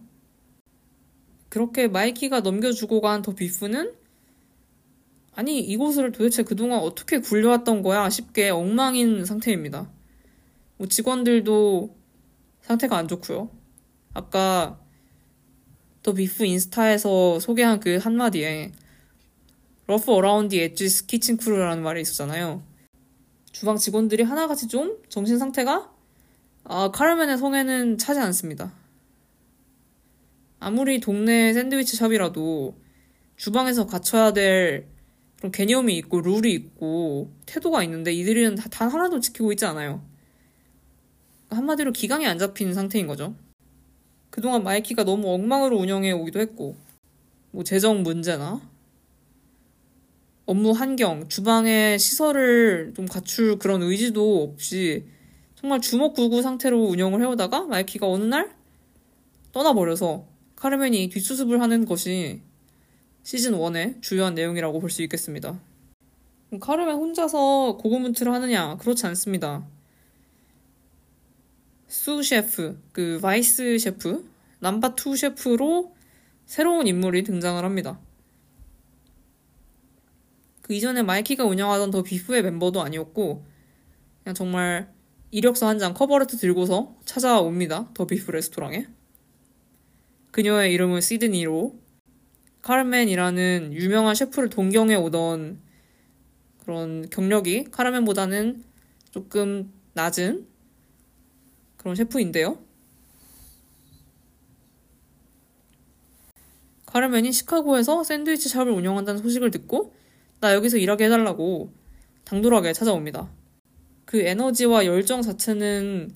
그렇게 1.49 1.89
마이키가 1.89 2.41
넘겨주고 2.41 3.01
간 3.01 3.23
더 3.23 3.35
비프는 3.35 3.95
아니 5.33 5.61
이곳을 5.61 6.11
도대체 6.13 6.43
그동안 6.43 6.81
어떻게 6.81 7.19
굴려왔던 7.21 7.83
거야 7.83 8.11
싶게 8.11 8.51
엉망인 8.51 9.25
상태입니다. 9.25 9.89
뭐 10.77 10.89
직원들도 10.89 11.97
상태가 12.63 12.97
안 12.97 13.07
좋고요. 13.07 13.51
아까 14.15 14.81
The 16.09 16.15
Beef 16.15 16.47
인스타에서 16.47 17.39
소개한 17.39 17.81
그 17.81 17.99
한마디에 17.99 18.73
rough 19.87 20.11
around 20.11 20.55
edges 20.57 21.05
kitchen 21.05 21.37
crew라는 21.37 21.83
말이 21.83 22.01
있었잖아요. 22.01 22.63
주방 23.53 23.77
직원들이 23.77 24.23
하나같이 24.23 24.69
좀 24.69 25.03
정신 25.11 25.39
상태가 25.39 25.93
아, 26.65 26.91
카르멘의 26.91 27.37
성에는 27.37 27.99
차지 27.99 28.21
않습니다. 28.21 28.73
아무리 30.61 30.99
동네 30.99 31.53
샌드위치 31.53 31.97
shop이라도 31.97 32.75
주방에서 33.37 33.87
갖춰야 33.87 34.33
될 34.33 34.87
그런 35.37 35.53
개념이 35.53 35.95
있고 35.99 36.23
룰이 36.23 36.51
있고 36.55 37.31
태도가 37.45 37.83
있는데 37.83 38.15
이들은 38.15 38.55
단 38.55 38.91
하나도 38.91 39.21
지키고 39.21 39.53
있지 39.53 39.67
않아요. 39.67 40.03
한마디로 41.51 41.93
기강이 41.93 42.27
안 42.27 42.39
잡힌 42.39 42.73
상태인 42.73 43.07
거죠. 43.07 43.35
그동안 44.31 44.63
마이키가 44.63 45.05
너무 45.05 45.33
엉망으로 45.33 45.77
운영해 45.79 46.13
오기도 46.13 46.41
했고, 46.41 46.77
뭐 47.51 47.65
재정 47.65 48.03
문제나 48.03 48.61
업무 50.47 50.71
환경, 50.73 51.29
주방의 51.29 51.99
시설을 51.99 52.95
좀 52.97 53.07
갖출 53.07 53.59
그런 53.59 53.83
의지도 53.83 54.43
없이 54.45 55.05
정말 55.57 55.81
주먹구구 55.81 56.41
상태로 56.43 56.85
운영을 56.85 57.21
해오다가 57.21 57.63
마이키가 57.65 58.07
어느 58.09 58.25
날 58.25 58.51
떠나버려서 59.53 60.25
카르멘이 60.57 61.09
뒷수습을 61.11 61.61
하는 61.61 61.85
것이 61.85 62.41
시즌 63.25 63.53
1의 63.53 64.01
주요한 64.03 64.35
내용이라고 64.35 64.81
볼 64.81 64.91
수 64.91 65.03
있겠습니다. 65.03 65.61
카르멘 66.61 66.95
혼자서 66.95 67.77
고군분투를 67.81 68.33
하느냐? 68.33 68.77
그렇지 68.79 69.07
않습니다. 69.07 69.67
Sous 71.89 72.23
chef, 72.23 72.81
그 72.93 73.19
vice 73.21 73.79
chef, 73.79 74.31
number 74.61 74.95
two 74.95 75.17
chef로 75.17 75.95
새로운 76.47 76.87
인물이 76.87 77.25
등장을 77.25 77.63
합니다. 77.65 77.99
그 80.63 80.75
이전에 80.75 81.03
마이키가 81.03 81.45
운영하던 81.45 81.91
The 81.91 82.03
Beef의 82.03 82.43
멤버도 82.43 82.83
아니었고, 82.83 83.45
그냥 84.23 84.35
정말 84.35 84.93
이력서 85.31 85.67
한 85.67 85.79
장 85.79 85.95
cover 85.95 86.14
letter 86.14 86.37
들고서 86.37 86.97
찾아옵니다. 87.05 87.91
The 87.95 88.07
Beef 88.07 88.31
레스토랑에. 88.31 88.87
그녀의 90.31 90.73
이름은 90.75 91.01
시드니로 91.01 91.79
카르멘이라는 92.63 93.73
유명한 93.73 94.15
셰프를 94.15 94.51
동경해 94.51 94.95
오던 94.97 95.61
그런 96.61 97.09
경력이 97.09 97.65
카르멘보다는 97.71 98.63
조금 99.11 99.73
낮은 99.95 100.47
그런 101.89 101.97
셰프인데요. 101.97 102.59
카르멘이 106.85 107.33
시카고에서 107.33 108.05
샌드위치 108.05 108.51
샵을 108.51 108.73
운영한다는 108.73 109.23
소식을 109.23 109.51
듣고 109.51 109.95
나 110.41 110.53
여기서 110.53 110.77
일하게 110.77 111.07
해달라고 111.07 111.73
당돌하게 112.25 112.75
찾아옵니다. 112.75 113.31
그 114.05 114.21
에너지와 114.21 114.85
열정 114.85 115.23
자체는 115.23 116.11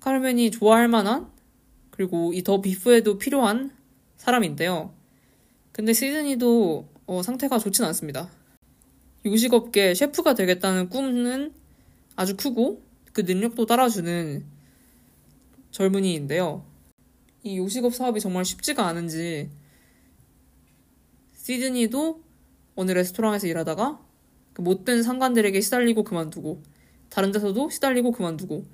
카르멘이 0.00 0.50
좋아할 0.50 0.88
만한 0.88 1.28
그리고 1.92 2.32
이 2.32 2.42
더 2.42 2.60
비프에도 2.60 3.18
필요한 3.18 3.70
사람인데요. 4.16 4.92
근데 5.70 5.92
시드니도 5.92 6.88
어, 7.06 7.22
상태가 7.22 7.60
좋진 7.60 7.84
않습니다. 7.84 8.28
요식업계 9.24 9.94
셰프가 9.94 10.34
되겠다는 10.34 10.88
꿈은 10.88 11.52
아주 12.16 12.36
크고 12.36 12.82
그 13.12 13.20
능력도 13.20 13.64
따라주는 13.66 14.55
젊은이인데요. 15.76 16.64
이 17.42 17.58
요식업 17.58 17.94
사업이 17.94 18.18
정말 18.18 18.46
쉽지가 18.46 18.86
않은지 18.86 19.50
시드니도 21.34 22.22
어느 22.76 22.92
레스토랑에서 22.92 23.46
일하다가 23.46 24.00
그 24.54 24.62
못된 24.62 25.02
상관들에게 25.02 25.60
시달리고 25.60 26.02
그만두고 26.02 26.62
다른 27.10 27.30
데서도 27.30 27.68
시달리고 27.68 28.12
그만두고 28.12 28.64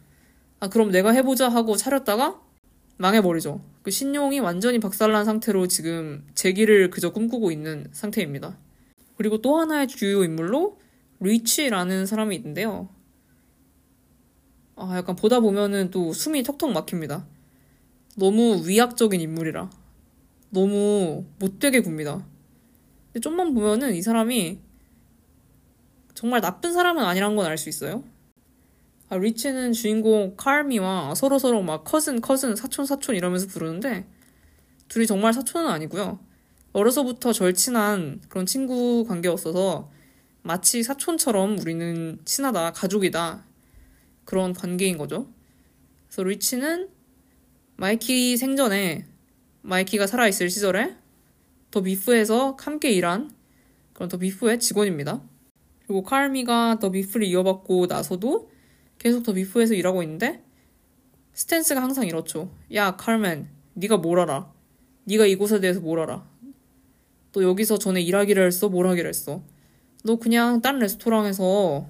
아 0.60 0.68
그럼 0.68 0.92
내가 0.92 1.10
해보자 1.10 1.48
하고 1.48 1.74
차렸다가 1.76 2.40
망해버리죠. 2.98 3.60
그 3.82 3.90
신용이 3.90 4.38
완전히 4.38 4.78
박살난 4.78 5.24
상태로 5.24 5.66
지금 5.66 6.24
재기를 6.36 6.90
그저 6.90 7.10
꿈꾸고 7.10 7.50
있는 7.50 7.88
상태입니다. 7.90 8.56
그리고 9.16 9.42
또 9.42 9.58
하나의 9.58 9.88
주요 9.88 10.22
인물로 10.22 10.78
리치라는 11.18 12.06
사람이 12.06 12.36
있는데요. 12.36 12.88
아, 14.90 14.96
약간 14.96 15.16
보다 15.16 15.40
보면은 15.40 15.90
또 15.90 16.12
숨이 16.12 16.42
턱턱 16.42 16.72
막힙니다. 16.72 17.26
너무 18.16 18.62
위약적인 18.66 19.20
인물이라. 19.20 19.70
너무 20.50 21.24
못되게 21.38 21.80
굽니다. 21.80 22.24
근데 23.06 23.20
좀만 23.20 23.54
보면은 23.54 23.94
이 23.94 24.02
사람이 24.02 24.58
정말 26.14 26.40
나쁜 26.40 26.72
사람은 26.72 27.02
아니란 27.04 27.36
건 27.36 27.46
알 27.46 27.58
수 27.58 27.68
있어요. 27.68 28.04
아, 29.08 29.16
리치는 29.16 29.72
주인공 29.72 30.34
칼미와 30.36 31.14
서로서로 31.14 31.62
막 31.62 31.84
cousin, 31.84 32.20
cousin, 32.20 32.56
사촌, 32.56 32.86
사촌 32.86 33.14
이러면서 33.16 33.46
부르는데 33.46 34.06
둘이 34.88 35.06
정말 35.06 35.32
사촌은 35.34 35.68
아니고요. 35.70 36.18
어려서부터 36.72 37.32
절친한 37.32 38.22
그런 38.28 38.46
친구 38.46 39.04
관계였어서 39.06 39.90
마치 40.42 40.82
사촌처럼 40.82 41.58
우리는 41.58 42.18
친하다, 42.24 42.72
가족이다. 42.72 43.44
그런 44.24 44.52
관계인 44.52 44.98
거죠. 44.98 45.28
그래서 46.06 46.22
리치는 46.22 46.88
마이키 47.76 48.36
생전에 48.36 49.06
마이키가 49.62 50.06
살아있을 50.06 50.50
시절에 50.50 50.96
The 51.70 51.80
Beef에서 51.80 52.56
함께 52.60 52.90
일한 52.90 53.32
그런 53.92 54.08
The 54.08 54.18
Beef의 54.18 54.60
직원입니다. 54.60 55.22
그리고 55.86 56.02
칼미가 56.02 56.78
The 56.80 56.90
Beef를 56.90 57.26
이어받고 57.26 57.86
나서도 57.86 58.50
계속 58.98 59.22
The 59.22 59.32
Beef에서 59.32 59.74
일하고 59.74 60.02
있는데 60.02 60.44
stance가 61.32 61.82
항상 61.82 62.06
이렇죠. 62.06 62.54
야 62.74 62.96
칼맨, 62.96 63.48
네가 63.74 63.96
뭘 63.96 64.20
알아? 64.20 64.52
네가 65.04 65.26
이곳에 65.26 65.60
대해서 65.60 65.80
뭘 65.80 66.00
알아? 66.00 66.26
너 67.32 67.42
여기서 67.42 67.78
전에 67.78 68.02
일하기를 68.02 68.46
했어? 68.46 68.68
뭘 68.68 68.86
하기를 68.86 69.08
했어? 69.08 69.42
너 70.04 70.16
그냥 70.16 70.60
딴 70.60 70.78
레스토랑에서 70.78 71.86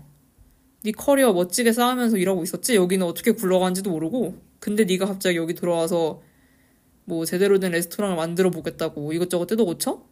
네 0.85 0.91
커리어 0.91 1.33
멋지게 1.33 1.73
쌓으면서 1.73 2.17
일하고 2.17 2.43
있었지? 2.43 2.75
여기는 2.75 3.07
어떻게 3.07 3.31
굴러간지도 3.33 3.91
모르고 3.91 4.37
근데 4.59 4.85
네가 4.85 5.07
갑자기 5.07 5.37
여기 5.37 5.55
들어와서 5.55 6.23
뭐 7.05 7.25
제대로 7.25 7.59
된 7.59 7.73
레스토랑을 7.73 8.17
만들어 8.17 8.51
보겠다고 8.51 9.13
이것저것 9.13 9.47
뜯어 9.47 9.65
고쳐? 9.65 10.05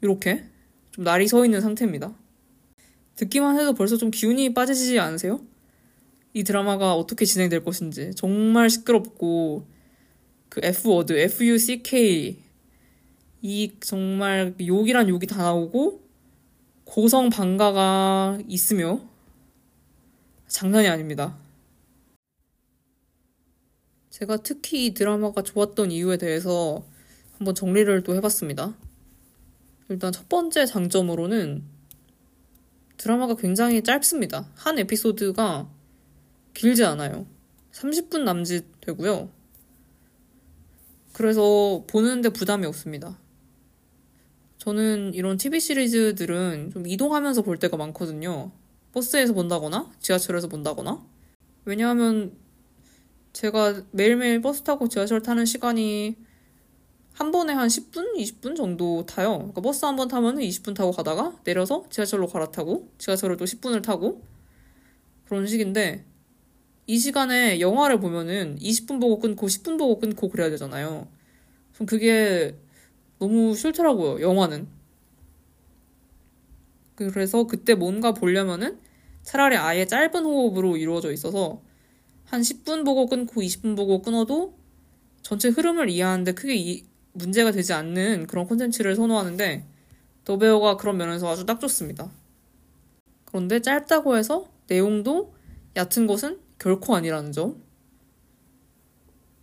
이렇게 0.00 0.44
좀 0.92 1.04
날이 1.04 1.26
서 1.26 1.44
있는 1.44 1.60
상태입니다. 1.60 2.14
듣기만 3.16 3.58
해도 3.58 3.74
벌써 3.74 3.96
좀 3.96 4.10
기운이 4.10 4.54
빠지지 4.54 4.98
않으세요? 4.98 5.40
이 6.34 6.44
드라마가 6.44 6.94
어떻게 6.94 7.24
진행될 7.24 7.62
것인지 7.62 8.12
정말 8.14 8.70
시끄럽고 8.70 9.66
그 10.48 10.60
F워드, 10.62 11.12
F-U-C-K 11.12 12.38
이 13.42 13.72
정말 13.80 14.54
욕이란 14.60 15.08
욕이 15.08 15.26
다 15.26 15.42
나오고 15.42 16.01
고성 16.92 17.30
방가가 17.30 18.38
있으며 18.48 19.00
장난이 20.46 20.88
아닙니다. 20.88 21.38
제가 24.10 24.36
특히 24.36 24.84
이 24.84 24.92
드라마가 24.92 25.40
좋았던 25.40 25.90
이유에 25.90 26.18
대해서 26.18 26.84
한번 27.38 27.54
정리를 27.54 28.02
또 28.02 28.14
해봤습니다. 28.14 28.76
일단 29.88 30.12
첫 30.12 30.28
번째 30.28 30.66
장점으로는 30.66 31.64
드라마가 32.98 33.36
굉장히 33.36 33.82
짧습니다. 33.82 34.50
한 34.54 34.78
에피소드가 34.78 35.70
길지 36.52 36.84
않아요. 36.84 37.26
30분 37.72 38.24
남짓 38.24 38.66
되고요. 38.82 39.30
그래서 41.14 41.84
보는데 41.86 42.28
부담이 42.28 42.66
없습니다. 42.66 43.18
저는 44.62 45.12
이런 45.14 45.38
TV 45.38 45.58
시리즈들은 45.58 46.70
좀 46.72 46.86
이동하면서 46.86 47.42
볼 47.42 47.58
때가 47.58 47.76
많거든요. 47.76 48.52
버스에서 48.92 49.32
본다거나 49.32 49.90
지하철에서 49.98 50.46
본다거나 50.46 51.04
왜냐하면 51.64 52.36
제가 53.32 53.82
매일매일 53.90 54.40
버스 54.40 54.62
타고 54.62 54.88
지하철 54.88 55.20
타는 55.20 55.46
시간이 55.46 56.16
한 57.12 57.32
번에 57.32 57.52
한 57.52 57.66
10분, 57.66 58.16
20분 58.16 58.54
정도 58.54 59.04
타요. 59.04 59.38
그러니까 59.38 59.62
버스 59.62 59.84
한 59.84 59.96
번 59.96 60.06
타면 60.06 60.36
20분 60.36 60.76
타고 60.76 60.92
가다가 60.92 61.36
내려서 61.42 61.84
지하철로 61.90 62.28
갈아타고 62.28 62.88
지하철을 62.98 63.38
또 63.38 63.44
10분을 63.44 63.82
타고 63.82 64.22
그런 65.24 65.48
식인데 65.48 66.04
이 66.86 66.98
시간에 67.00 67.58
영화를 67.58 67.98
보면은 67.98 68.58
20분 68.60 69.00
보고 69.00 69.18
끊고 69.18 69.48
10분 69.48 69.76
보고 69.76 69.98
끊고 69.98 70.28
그래야 70.28 70.50
되잖아요. 70.50 71.08
전 71.76 71.84
그게 71.84 72.56
너무 73.22 73.54
싫더라고요, 73.54 74.20
영화는. 74.20 74.66
그래서 76.96 77.44
그때 77.44 77.76
뭔가 77.76 78.12
보려면은 78.12 78.80
차라리 79.22 79.56
아예 79.56 79.86
짧은 79.86 80.24
호흡으로 80.24 80.76
이루어져 80.76 81.12
있어서 81.12 81.62
한 82.24 82.40
10분 82.40 82.84
보고 82.84 83.06
끊고 83.06 83.40
20분 83.40 83.76
보고 83.76 84.02
끊어도 84.02 84.58
전체 85.22 85.50
흐름을 85.50 85.88
이해하는데 85.88 86.32
크게 86.32 86.56
이, 86.56 86.84
문제가 87.12 87.52
되지 87.52 87.72
않는 87.72 88.26
그런 88.26 88.44
콘텐츠를 88.46 88.96
선호하는데 88.96 89.66
더베어가 90.24 90.76
그런 90.76 90.96
면에서 90.96 91.28
아주 91.30 91.46
딱 91.46 91.60
좋습니다. 91.60 92.10
그런데 93.26 93.62
짧다고 93.62 94.16
해서 94.16 94.48
내용도 94.66 95.32
얕은 95.76 96.08
것은 96.08 96.40
결코 96.58 96.96
아니라는 96.96 97.30
점. 97.30 97.62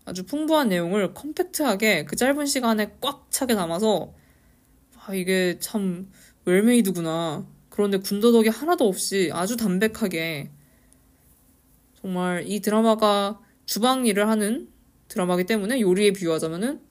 아주 0.10 0.26
풍부한 0.26 0.70
내용을 0.70 1.14
컴팩트하게 1.14 2.06
그 2.06 2.16
짧은 2.16 2.46
시간에 2.48 2.96
꽉 3.02 3.28
차게 3.32 3.56
담아서 3.56 4.14
아, 5.06 5.14
이게 5.14 5.58
참 5.60 6.12
웰메이드구나. 6.46 7.48
그런데 7.70 7.98
군더더기 8.00 8.50
하나도 8.50 8.88
없이 8.88 9.30
아주 9.34 9.56
담백하게 9.56 10.52
정말 12.02 12.44
이 12.48 12.60
드라마가 12.60 13.40
주방 13.66 14.06
일을 14.06 14.28
하는 14.28 14.70
드라마기 15.08 15.46
때문에 15.46 15.80
요리에 15.82 16.12
비유하자면은 16.12 16.82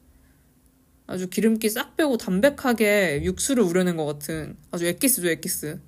아주 1.07 1.29
기름기 1.29 1.71
싹 1.71 1.97
빼고 1.97 2.19
담백하게 2.19 3.23
육수를 3.25 3.63
우려낸 3.65 3.97
것 3.97 4.05
같은 4.07 4.57
아주 4.71 4.87
엑기스죠, 4.87 5.29
엑기스. 5.29 5.81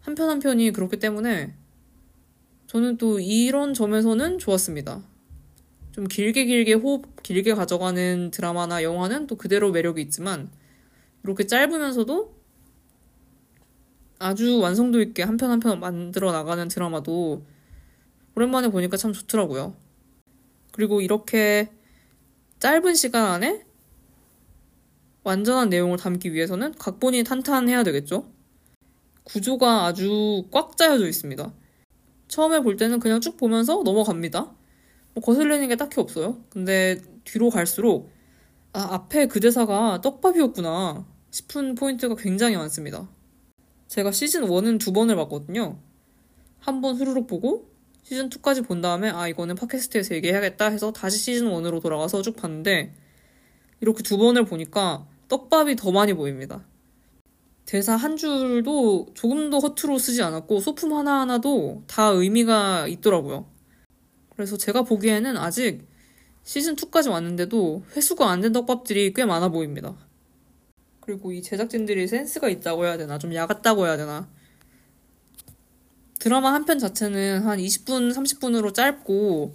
한 0.00 0.14
편 0.14 0.28
한 0.30 0.38
편이 0.40 0.72
그렇기 0.72 0.98
때문에 0.98 1.54
저는 2.68 2.96
또 2.98 3.20
이런 3.20 3.74
점에서는 3.74 4.38
좋았습니다. 4.38 5.02
좀 5.92 6.06
길게 6.08 6.46
길게 6.46 6.74
호흡 6.74 7.22
길게 7.22 7.54
가져가는 7.54 8.30
드라마나 8.30 8.82
영화는 8.82 9.26
또 9.26 9.36
그대로 9.36 9.70
매력이 9.72 10.00
있지만 10.02 10.50
이렇게 11.24 11.46
짧으면서도 11.46 12.34
아주 14.18 14.58
완성도 14.60 15.00
있게 15.02 15.22
한 15.22 15.36
편 15.36 15.50
한 15.50 15.60
편 15.60 15.80
만들어 15.80 16.32
나가는 16.32 16.66
드라마도 16.68 17.44
오랜만에 18.36 18.68
보니까 18.68 18.96
참 18.96 19.12
좋더라고요. 19.12 19.74
그리고 20.72 21.00
이렇게 21.02 21.70
짧은 22.60 22.94
시간 22.94 23.26
안에 23.26 23.64
완전한 25.24 25.68
내용을 25.68 25.98
담기 25.98 26.32
위해서는 26.32 26.74
각본이 26.74 27.24
탄탄해야 27.24 27.82
되겠죠? 27.84 28.26
구조가 29.24 29.86
아주 29.86 30.44
꽉 30.50 30.76
짜여져 30.76 31.06
있습니다. 31.06 31.52
처음에 32.28 32.60
볼 32.60 32.76
때는 32.76 32.98
그냥 33.00 33.20
쭉 33.20 33.36
보면서 33.36 33.82
넘어갑니다. 33.84 34.52
뭐 35.14 35.22
거슬리는 35.22 35.68
게 35.68 35.76
딱히 35.76 36.00
없어요. 36.00 36.38
근데 36.50 37.00
뒤로 37.24 37.50
갈수록 37.50 38.10
아, 38.72 38.94
앞에 38.94 39.26
그 39.26 39.40
대사가 39.40 40.00
떡밥이었구나 40.02 41.06
싶은 41.30 41.74
포인트가 41.74 42.14
굉장히 42.16 42.56
많습니다. 42.56 43.08
제가 43.88 44.10
시즌 44.12 44.42
1은 44.44 44.80
두 44.80 44.92
번을 44.92 45.16
봤거든요. 45.16 45.78
한 46.58 46.80
번 46.80 46.96
후루룩 46.96 47.26
보고 47.26 47.68
시즌 48.02 48.28
2까지 48.30 48.66
본 48.66 48.80
다음에 48.80 49.10
아 49.10 49.28
이거는 49.28 49.54
팟캐스트에서 49.56 50.14
얘기해야겠다 50.16 50.68
해서 50.70 50.92
다시 50.92 51.18
시즌 51.18 51.48
1으로 51.50 51.82
돌아가서 51.82 52.22
쭉 52.22 52.36
봤는데 52.36 52.94
이렇게 53.80 54.02
두 54.02 54.16
번을 54.16 54.44
보니까 54.44 55.06
떡밥이 55.28 55.76
더 55.76 55.90
많이 55.92 56.14
보입니다. 56.14 56.64
대사 57.64 57.96
한 57.96 58.16
줄도 58.16 59.08
조금도 59.14 59.58
허투루 59.60 59.98
쓰지 59.98 60.22
않았고 60.22 60.60
소품 60.60 60.92
하나하나도 60.94 61.84
다 61.86 62.08
의미가 62.08 62.88
있더라고요. 62.88 63.46
그래서 64.42 64.56
제가 64.56 64.82
보기에는 64.82 65.36
아직 65.36 65.86
시즌2까지 66.44 67.08
왔는데도 67.08 67.84
회수가 67.94 68.28
안 68.28 68.40
된 68.40 68.50
떡밥들이 68.52 69.14
꽤 69.14 69.24
많아 69.24 69.50
보입니다. 69.50 69.94
그리고 70.98 71.30
이 71.30 71.40
제작진들이 71.42 72.08
센스가 72.08 72.48
있다고 72.48 72.84
해야 72.84 72.96
되나, 72.96 73.18
좀 73.18 73.32
야같다고 73.32 73.86
해야 73.86 73.96
되나. 73.96 74.28
드라마 76.18 76.52
한 76.52 76.64
편 76.64 76.80
자체는 76.80 77.42
한 77.42 77.60
20분, 77.60 78.12
30분으로 78.12 78.74
짧고, 78.74 79.54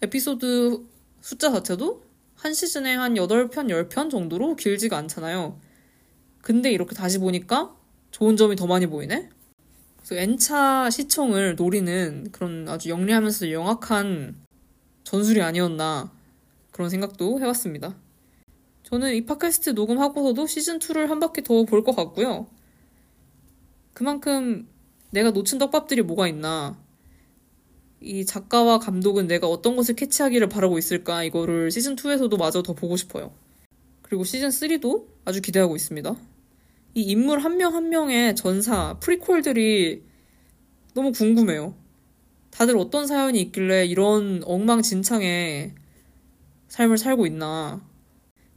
에피소드 0.00 0.82
숫자 1.20 1.50
자체도 1.52 2.02
한 2.34 2.54
시즌에 2.54 2.94
한 2.94 3.12
8편, 3.16 3.50
10편 3.90 4.10
정도로 4.10 4.56
길지가 4.56 4.96
않잖아요. 4.96 5.60
근데 6.40 6.72
이렇게 6.72 6.94
다시 6.94 7.18
보니까 7.18 7.76
좋은 8.10 8.38
점이 8.38 8.56
더 8.56 8.66
많이 8.66 8.86
보이네? 8.86 9.28
N차 10.12 10.90
시청을 10.90 11.56
노리는 11.56 12.28
그런 12.30 12.68
아주 12.68 12.90
영리하면서 12.90 13.50
영악한 13.50 14.36
전술이 15.04 15.40
아니었나 15.40 16.12
그런 16.72 16.90
생각도 16.90 17.40
해봤습니다. 17.40 17.96
저는 18.82 19.14
이 19.14 19.24
팟캐스트 19.24 19.70
녹음하고서도 19.70 20.44
시즌2를 20.44 21.06
한 21.06 21.20
바퀴 21.20 21.42
더 21.42 21.64
볼 21.64 21.82
것 21.84 21.96
같고요. 21.96 22.46
그만큼 23.94 24.68
내가 25.10 25.30
놓친 25.30 25.58
떡밥들이 25.58 26.02
뭐가 26.02 26.28
있나 26.28 26.76
이 28.00 28.26
작가와 28.26 28.78
감독은 28.80 29.26
내가 29.26 29.46
어떤 29.46 29.76
것을 29.76 29.94
캐치하기를 29.94 30.48
바라고 30.50 30.76
있을까 30.76 31.24
이거를 31.24 31.70
시즌2에서도 31.70 32.36
마저 32.38 32.62
더 32.62 32.74
보고 32.74 32.96
싶어요. 32.96 33.32
그리고 34.02 34.24
시즌3도 34.24 35.06
아주 35.24 35.40
기대하고 35.40 35.76
있습니다. 35.76 36.14
이 36.96 37.02
인물 37.02 37.40
한 37.40 37.56
명한 37.56 37.84
한 37.84 37.88
명의 37.88 38.36
전사, 38.36 38.96
프리퀄들이 39.00 40.04
너무 40.94 41.10
궁금해요. 41.10 41.74
다들 42.52 42.78
어떤 42.78 43.08
사연이 43.08 43.40
있길래 43.40 43.84
이런 43.84 44.42
엉망진창의 44.44 45.74
삶을 46.68 46.96
살고 46.96 47.26
있나. 47.26 47.84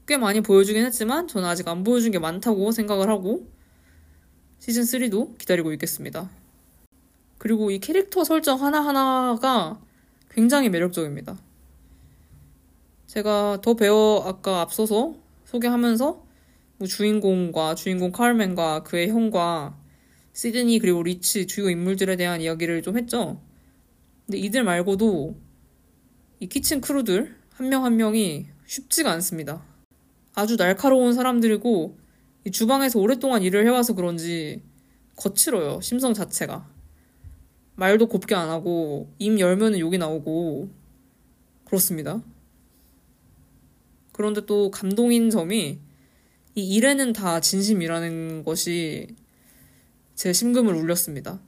꽤 0.05 0.17
많이 0.17 0.41
보여주긴 0.41 0.85
했지만 0.85 1.27
저는 1.27 1.49
아직 1.49 1.67
안 1.67 1.83
보여준 1.83 2.11
게 2.11 2.19
많다고 2.19 2.71
생각을 2.71 3.09
하고 3.09 3.47
시즌3도 4.59 5.39
기다리고 5.39 5.73
있겠습니다. 5.73 6.29
그리고 7.39 7.71
이 7.71 7.79
캐릭터 7.79 8.23
설정 8.23 8.61
하나하나가 8.61 9.81
굉장히 10.29 10.69
매력적입니다. 10.69 11.39
제가 13.07 13.61
더 13.63 13.73
배워 13.73 14.23
아까 14.27 14.61
앞서서 14.61 15.15
소개하면서 15.45 16.05
뭐 16.05 16.26
주인공과 16.85 17.75
주인공 17.75 18.11
카르멘과 18.11 18.83
그의 18.83 19.09
형과 19.09 19.77
시드니 20.33 20.79
그리고 20.79 21.01
리치 21.01 21.47
주요 21.47 21.69
인물들에 21.69 22.15
대한 22.15 22.41
이야기를 22.41 22.83
좀 22.83 22.97
했죠. 22.97 23.41
근데 24.25 24.37
이들 24.37 24.63
말고도 24.63 25.35
이 26.39 26.47
kitchen 26.47 26.81
crew들 26.81 27.35
한 27.53 27.69
명한 27.69 27.93
한 27.93 27.97
명이 27.97 28.45
쉽지가 28.67 29.11
않습니다. 29.13 29.63
아주 30.35 30.57
날카로운 30.57 31.13
사람들이고 31.13 31.97
주방에서 32.51 32.99
오랫동안 32.99 33.41
일을 33.41 33.65
해와서 33.65 33.93
그런지 33.95 34.61
거칠어요. 35.15 35.81
심성 35.81 36.13
자체가. 36.13 36.69
말도 37.75 38.07
곱게 38.07 38.35
안 38.35 38.49
하고 38.49 39.11
입 39.17 39.39
열면은 39.39 39.79
욕이 39.79 39.97
나오고 39.97 40.69
그렇습니다. 41.65 42.21
그런데 44.11 44.45
또 44.45 44.69
감동인 44.69 45.29
점이 45.29 45.79
이 46.57 46.73
일에는 46.73 47.13
다 47.13 47.39
진심이라는 47.39 48.43
것이 48.43 49.15
제 50.15 50.33
심금을 50.33 50.73
울렸습니다. 50.73 51.39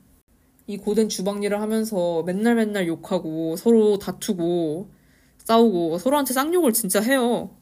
이 0.67 0.77
고된 0.77 1.09
주방 1.09 1.41
일을 1.41 1.59
하면서 1.59 2.21
맨날 2.21 2.53
맨날 2.53 2.87
욕하고 2.87 3.55
서로 3.55 3.97
다투고 3.97 4.91
싸우고 5.39 5.97
서로한테 5.97 6.35
쌍욕을 6.35 6.73
진짜 6.73 7.01
해요. 7.01 7.57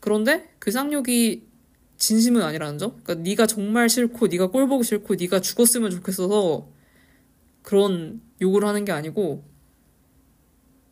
그런데 0.00 0.50
그 0.58 0.72
쌍욕이 0.72 1.46
진심은 1.98 2.42
아니라는 2.42 2.78
점. 2.78 3.00
그러니까 3.04 3.14
네가 3.22 3.46
정말 3.46 3.88
싫고 3.88 4.26
네가 4.26 4.48
꼴 4.48 4.66
보기 4.66 4.82
싫고 4.82 5.14
네가 5.14 5.40
죽었으면 5.40 5.92
좋겠어서 5.92 6.68
그런 7.62 8.20
욕을 8.42 8.64
하는 8.64 8.84
게 8.84 8.90
아니고 8.90 9.44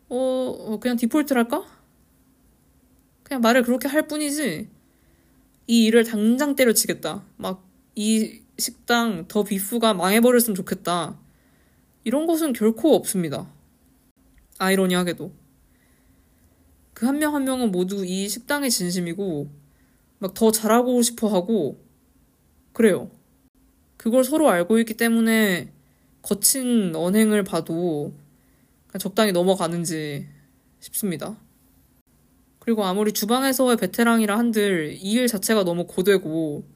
어, 0.08 0.16
어 0.16 0.78
그냥 0.78 0.96
디폴트랄까? 0.96 1.66
그냥 3.24 3.40
말을 3.40 3.64
그렇게 3.64 3.88
할 3.88 4.06
뿐이지 4.06 4.75
이 5.66 5.84
일을 5.86 6.04
당장 6.04 6.56
때려치겠다. 6.56 7.24
막 7.36 7.66
이 7.96 8.42
식당 8.58 9.26
더 9.26 9.42
비프가 9.42 9.94
망해버렸으면 9.94 10.54
좋겠다. 10.54 11.18
이런 12.04 12.26
것은 12.26 12.52
결코 12.52 12.94
없습니다. 12.94 13.50
아이러니하게도. 14.58 15.32
그 16.92 17.06
한명한 17.06 17.44
명은 17.44 17.72
모두 17.72 18.04
이 18.04 18.28
식당의 18.28 18.70
진심이고, 18.70 19.50
막 20.18 20.34
더 20.34 20.52
잘하고 20.52 21.00
싶어 21.02 21.28
하고, 21.28 21.82
그래요. 22.72 23.10
그걸 23.96 24.24
서로 24.24 24.50
알고 24.50 24.78
있기 24.80 24.94
때문에 24.94 25.72
거친 26.20 26.94
언행을 26.94 27.44
봐도 27.44 28.14
적당히 28.98 29.32
넘어가는지 29.32 30.26
싶습니다. 30.80 31.38
그리고 32.66 32.84
아무리 32.84 33.12
주방에서의 33.12 33.76
베테랑이라 33.76 34.36
한들 34.36 34.96
이 35.00 35.14
일 35.16 35.28
자체가 35.28 35.62
너무 35.62 35.86
고되고 35.86 36.68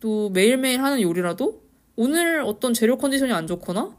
또 0.00 0.28
매일매일 0.30 0.82
하는 0.82 1.00
요리라도 1.00 1.62
오늘 1.96 2.42
어떤 2.42 2.74
재료 2.74 2.98
컨디션이 2.98 3.32
안 3.32 3.46
좋거나 3.46 3.96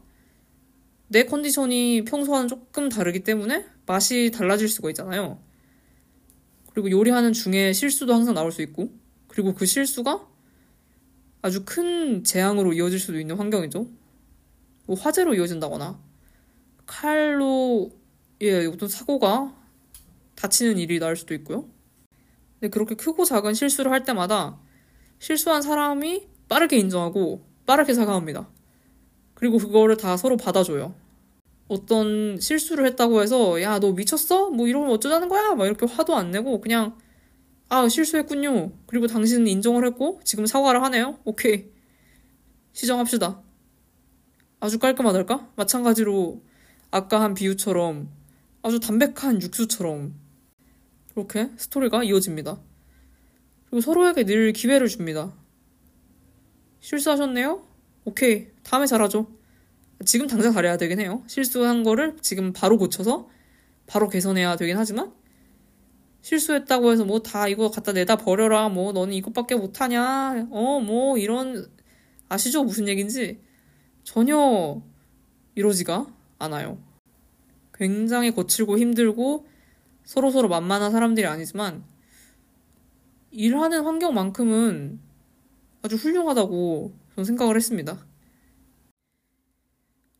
내 1.08 1.24
컨디션이 1.24 2.04
평소와는 2.04 2.46
조금 2.46 2.88
다르기 2.88 3.24
때문에 3.24 3.66
맛이 3.84 4.30
달라질 4.32 4.68
수가 4.68 4.90
있잖아요. 4.90 5.42
그리고 6.72 6.88
요리하는 6.88 7.32
중에 7.32 7.72
실수도 7.72 8.14
항상 8.14 8.32
나올 8.34 8.52
수 8.52 8.62
있고 8.62 8.92
그리고 9.26 9.54
그 9.54 9.66
실수가 9.66 10.24
아주 11.42 11.64
큰 11.64 12.22
재앙으로 12.22 12.72
이어질 12.74 13.00
수도 13.00 13.18
있는 13.18 13.36
환경이죠. 13.36 13.88
뭐 14.86 14.96
화재로 14.96 15.34
이어진다거나 15.34 16.00
칼로 16.86 17.90
예, 18.40 18.66
어떤 18.66 18.88
사고가 18.88 19.59
다치는 20.40 20.78
일이 20.78 20.98
날 20.98 21.16
수도 21.16 21.34
있고요. 21.34 21.68
근데 22.54 22.70
그렇게 22.70 22.94
크고 22.94 23.24
작은 23.24 23.54
실수를 23.54 23.90
할 23.92 24.04
때마다 24.04 24.58
실수한 25.18 25.62
사람이 25.62 26.28
빠르게 26.48 26.76
인정하고 26.78 27.44
빠르게 27.66 27.94
사과합니다. 27.94 28.48
그리고 29.34 29.58
그거를 29.58 29.96
다 29.96 30.16
서로 30.16 30.36
받아줘요. 30.36 30.94
어떤 31.68 32.38
실수를 32.40 32.86
했다고 32.86 33.22
해서 33.22 33.62
야 33.62 33.78
너 33.78 33.92
미쳤어? 33.92 34.50
뭐 34.50 34.66
이러면 34.66 34.90
어쩌자는 34.90 35.28
거야? 35.28 35.54
막 35.54 35.66
이렇게 35.66 35.86
화도 35.86 36.14
안 36.16 36.30
내고 36.30 36.60
그냥 36.60 36.98
아 37.68 37.88
실수했군요. 37.88 38.72
그리고 38.86 39.06
당신은 39.06 39.46
인정을 39.46 39.86
했고 39.86 40.20
지금 40.24 40.46
사과를 40.46 40.82
하네요. 40.84 41.18
오케이 41.24 41.70
시정합시다. 42.72 43.40
아주 44.60 44.78
깔끔하달까? 44.78 45.50
마찬가지로 45.56 46.42
아까 46.90 47.20
한 47.20 47.34
비유처럼 47.34 48.10
아주 48.62 48.80
담백한 48.80 49.40
육수처럼 49.42 50.14
그렇게 51.26 51.50
스토리가 51.56 52.04
이어집니다. 52.04 52.58
그리고 53.66 53.80
서로에게 53.80 54.24
늘 54.24 54.52
기회를 54.52 54.88
줍니다. 54.88 55.32
실수하셨네요? 56.80 57.62
오케이. 58.04 58.48
다음에 58.62 58.86
잘하죠. 58.86 59.26
지금 60.06 60.26
당장 60.26 60.52
잘해야 60.52 60.78
되긴 60.78 60.98
해요. 61.00 61.22
실수한 61.26 61.82
거를 61.82 62.16
지금 62.22 62.52
바로 62.52 62.78
고쳐서 62.78 63.28
바로 63.86 64.08
개선해야 64.08 64.56
되긴 64.56 64.78
하지만 64.78 65.12
실수했다고 66.22 66.92
해서 66.92 67.04
뭐 67.04 67.20
다 67.20 67.48
이거 67.48 67.70
갖다 67.70 67.92
내다 67.92 68.16
버려라. 68.16 68.68
뭐 68.68 68.92
너는 68.92 69.12
이것밖에 69.14 69.56
못하냐. 69.56 70.48
어, 70.50 70.80
뭐 70.80 71.18
이런 71.18 71.70
아시죠? 72.28 72.64
무슨 72.64 72.88
얘기인지 72.88 73.40
전혀 74.04 74.80
이러지가 75.54 76.06
않아요. 76.38 76.78
굉장히 77.74 78.30
거칠고 78.34 78.78
힘들고 78.78 79.49
서로서로 80.10 80.48
만만한 80.48 80.90
사람들이 80.90 81.24
아니지만 81.24 81.84
일하는 83.30 83.84
환경만큼은 83.84 84.98
아주 85.82 85.94
훌륭하다고 85.94 86.92
저는 87.14 87.24
생각을 87.24 87.54
했습니다. 87.54 88.04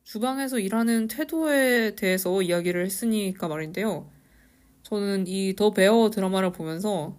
주방에서 0.05 0.61
일하는 0.61 1.09
태도에 1.09 1.97
대해서 1.97 2.41
이야기를 2.41 2.85
했으니까 2.85 3.49
말인데요. 3.49 4.09
저는 4.85 5.27
이 5.27 5.55
더 5.57 5.73
베어 5.73 6.11
드라마를 6.11 6.53
보면서 6.53 7.17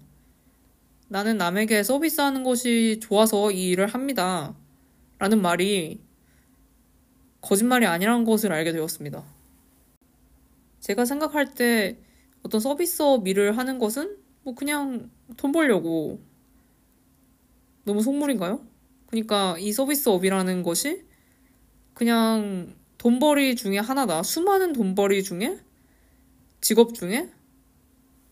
나는 1.10 1.36
남에게 1.38 1.84
서비스하는 1.84 2.44
것이 2.44 3.02
좋아서 3.02 3.52
이 3.52 3.72
일을 3.72 3.88
합니다. 3.88 4.56
라는 5.20 5.42
말이 5.42 6.00
거짓말이 7.42 7.86
아니라는 7.86 8.24
것을 8.24 8.54
알게 8.54 8.72
되었습니다. 8.72 9.26
제가 10.80 11.04
생각할 11.04 11.54
때 11.54 11.98
어떤 12.44 12.60
서비스업 12.60 13.28
일을 13.28 13.58
하는 13.58 13.80
것은 13.80 14.18
뭐 14.44 14.56
그냥 14.56 15.10
돈 15.38 15.52
벌려고 15.52 16.20
너무 17.86 18.02
속물인가요? 18.02 18.66
그러니까 19.08 19.58
이 19.60 19.72
서비스업이라는 19.72 20.64
것이 20.64 21.04
그냥 21.94 22.76
돈벌이 22.98 23.56
중에 23.56 23.78
하나다. 23.80 24.24
수많은 24.24 24.74
돈벌이 24.74 25.24
중에 25.24 25.60
직업 26.62 26.94
중에 26.94 27.30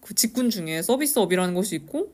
그 0.02 0.14
직군 0.16 0.50
중에 0.50 0.82
서비스업이라는 0.82 1.54
것이 1.54 1.76
있고 1.76 2.14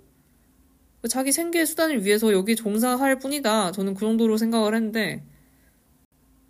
자기 1.10 1.32
생계 1.32 1.66
수단을 1.66 2.04
위해서 2.04 2.34
여기 2.34 2.56
종사할 2.56 3.20
뿐이다. 3.20 3.72
저는 3.74 3.94
그 3.94 4.02
정도로 4.02 4.38
생각을 4.38 4.74
했는데 4.76 5.24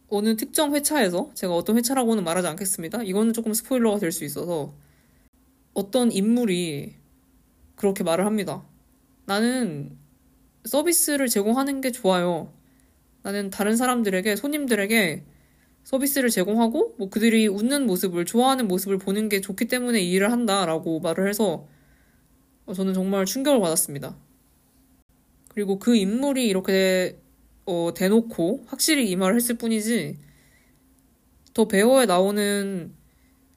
어느 0.08 0.36
특정 0.38 0.73
회차에서 0.75 1.31
제가 1.34 1.53
어떤 1.55 1.77
회차라고는 1.77 2.23
말하지 2.23 2.47
않겠습니다. 2.47 3.03
이거는 3.03 3.34
조금 3.34 3.53
스포일러가 3.53 3.99
될 3.99 4.12
수 4.12 4.23
있어서 4.23 4.73
어떤 5.75 6.11
인물이 6.11 6.95
그렇게 7.75 8.03
말을 8.03 8.25
합니다. 8.25 8.65
나는 9.25 9.95
서비스를 10.63 11.27
제공하는 11.27 11.81
게 11.81 11.91
좋아요. 11.91 12.51
나는 13.21 13.49
다른 13.49 13.75
사람들에게, 13.75 14.38
손님들에게 14.38 15.23
서비스를 15.83 16.29
제공하고, 16.29 16.95
뭐 16.97 17.09
그들이 17.09 17.47
웃는 17.47 17.85
모습을, 17.85 18.25
좋아하는 18.25 18.67
모습을 18.67 18.97
보는 18.97 19.29
게 19.29 19.41
좋기 19.41 19.65
때문에 19.65 20.01
이 20.01 20.13
일을 20.13 20.31
한다라고 20.31 21.01
말을 21.01 21.27
해서 21.27 21.67
저는 22.73 22.93
정말 22.93 23.25
충격을 23.25 23.59
받았습니다. 23.59 24.15
그리고 25.49 25.77
그 25.77 25.95
인물이 25.95 26.47
이렇게 26.47 27.19
어, 27.65 27.93
대놓고 27.95 28.63
확실히 28.67 29.09
이 29.09 29.15
말을 29.17 29.35
했을 29.35 29.55
뿐이지, 29.55 30.17
더 31.53 31.67
배어에 31.67 32.05
나오는 32.05 32.94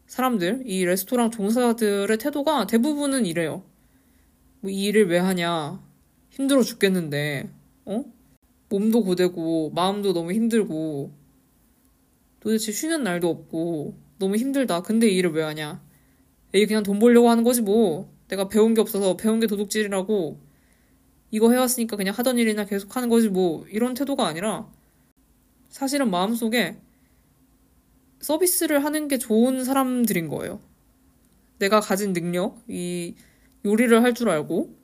사람들, 0.09 0.62
이 0.64 0.85
레스토랑 0.87 1.31
종사자들의 1.31 2.16
태도가 2.18 2.66
대부분은 2.66 3.27
이래요. 3.27 3.62
뭐 4.61 4.73
이 4.73 4.85
일을 4.85 5.09
왜 5.09 5.18
하냐? 5.18 5.81
힘들어 6.31 6.62
죽겠는데, 6.62 7.51
어? 7.85 8.05
몸도 8.71 9.05
고되고, 9.05 9.71
마음도 9.75 10.12
너무 10.14 10.33
힘들고, 10.33 11.12
도대체 12.40 12.73
쉬는 12.73 13.05
날도 13.05 13.29
없고, 13.29 13.97
너무 14.18 14.37
힘들다. 14.37 14.83
근데 14.83 15.09
이 15.09 15.16
일을 15.18 15.33
왜 15.33 15.42
하냐? 15.42 15.83
에이, 16.55 16.66
그냥 16.66 16.83
돈 16.83 16.99
벌려고 16.99 17.29
하는 17.31 17.44
거지 17.44 17.61
뭐. 17.62 18.11
내가 18.29 18.49
배운 18.49 18.75
게 18.75 18.81
없어서 18.81 19.16
배운 19.16 19.40
게 19.40 19.47
도둑질이라고. 19.47 20.40
이거 21.31 21.53
해왔으니까 21.53 21.97
그냥 21.97 22.14
하던 22.16 22.38
일이나 22.38 22.64
계속 22.64 22.97
하는 22.97 23.11
거지 23.11 23.29
뭐. 23.29 23.66
이런 23.68 23.92
태도가 23.94 24.27
아니라, 24.27 24.71
사실은 25.68 26.11
마음속에 26.11 26.79
서비스를 28.20 28.85
하는 28.85 29.09
게 29.09 29.18
좋은 29.18 29.64
사람들인 29.64 30.28
거예요. 30.28 30.61
내가 31.59 31.81
가진 31.81 32.12
능력, 32.12 32.62
이 32.68 33.14
요리를 33.64 34.02
할 34.02 34.14
줄 34.14 34.28
알고, 34.31 34.74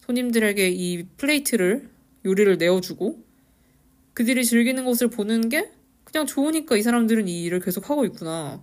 손님들에게 0.00 0.68
이 0.70 1.04
플레이트를, 1.16 1.90
요리를 2.24 2.58
내어주고, 2.58 3.24
그들이 4.14 4.44
즐기는 4.44 4.84
것을 4.84 5.08
보는 5.08 5.48
게 5.48 5.70
그냥 6.04 6.26
좋으니까 6.26 6.76
이 6.76 6.82
사람들은 6.82 7.28
이 7.28 7.42
일을 7.44 7.60
계속 7.60 7.90
하고 7.90 8.04
있구나. 8.04 8.62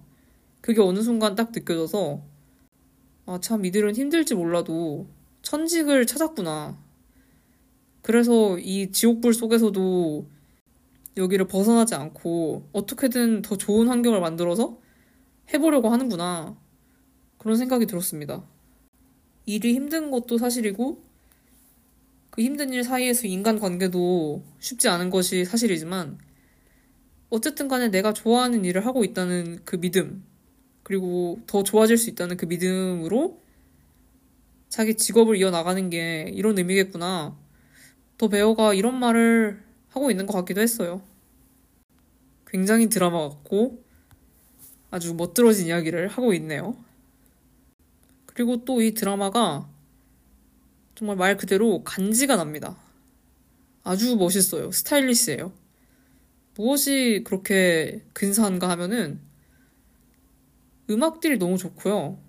그게 0.62 0.82
어느 0.82 1.02
순간 1.02 1.36
딱 1.36 1.52
느껴져서, 1.54 2.22
아, 3.26 3.40
참, 3.42 3.66
이들은 3.66 3.96
힘들지 3.96 4.36
몰라도 4.36 5.08
천직을 5.42 6.06
찾았구나. 6.06 6.78
그래서 8.02 8.58
이 8.60 8.92
지옥불 8.92 9.34
속에서도 9.34 10.28
여기를 11.18 11.48
벗어나지 11.48 11.96
않고 11.96 12.70
어떻게든 12.72 13.42
더 13.42 13.58
좋은 13.58 13.88
환경을 13.88 14.20
만들어서 14.20 14.80
해보려고 15.54 15.90
하는구나. 15.90 16.58
그런 17.38 17.58
생각이 17.58 17.86
들었습니다. 17.86 18.44
일이 19.46 19.74
힘든 19.74 20.12
것도 20.12 20.38
사실이고, 20.38 21.04
그 22.30 22.42
힘든 22.42 22.72
일 22.72 22.84
사이에서 22.84 23.28
인간 23.28 23.60
관계도 23.60 24.44
쉽지 24.60 24.88
않은 24.88 25.10
것이 25.10 25.44
사실이지만, 25.44 26.20
어쨌든 27.30 27.68
간에 27.68 27.90
내가 27.90 28.14
좋아하는 28.14 28.64
일을 28.64 28.86
하고 28.86 29.04
있다는 29.04 29.60
그 29.66 29.80
믿음, 29.80 30.24
그리고 30.84 31.40
더 31.48 31.64
좋아질 31.64 31.98
수 31.98 32.10
있다는 32.10 32.38
그 32.38 32.46
믿음으로 32.46 33.42
자기 34.70 34.96
직업을 34.96 35.38
이어나가는 35.38 35.90
게 35.90 36.32
이런 36.34 36.58
의미겠구나. 36.58 37.38
더 38.18 38.28
배우가 38.30 38.74
이런 38.74 39.00
말을 39.00 39.64
하고 39.92 40.10
있는 40.12 40.26
것 40.26 40.34
같기도 40.34 40.62
했어요. 40.62 41.02
굉장히 42.48 42.90
드라마 42.90 43.30
같고 43.30 43.84
아주 44.90 45.14
멋들어진 45.14 45.68
이야기를 45.68 46.08
하고 46.10 46.34
있네요. 46.34 46.76
그리고 48.26 48.66
또 48.66 48.82
이 48.82 48.94
드라마가 48.94 49.70
정말 50.96 51.18
말 51.18 51.38
그대로 51.38 51.84
간지가 51.84 52.36
납니다. 52.36 52.78
아주 53.84 54.16
멋있어요. 54.16 54.72
스타일리시해요. 54.72 55.52
무엇이 56.56 57.24
그렇게 57.26 58.04
근사한가 58.14 58.70
하면은 58.70 59.20
음악들이 60.90 61.38
너무 61.38 61.58
좋고요. 61.58 62.20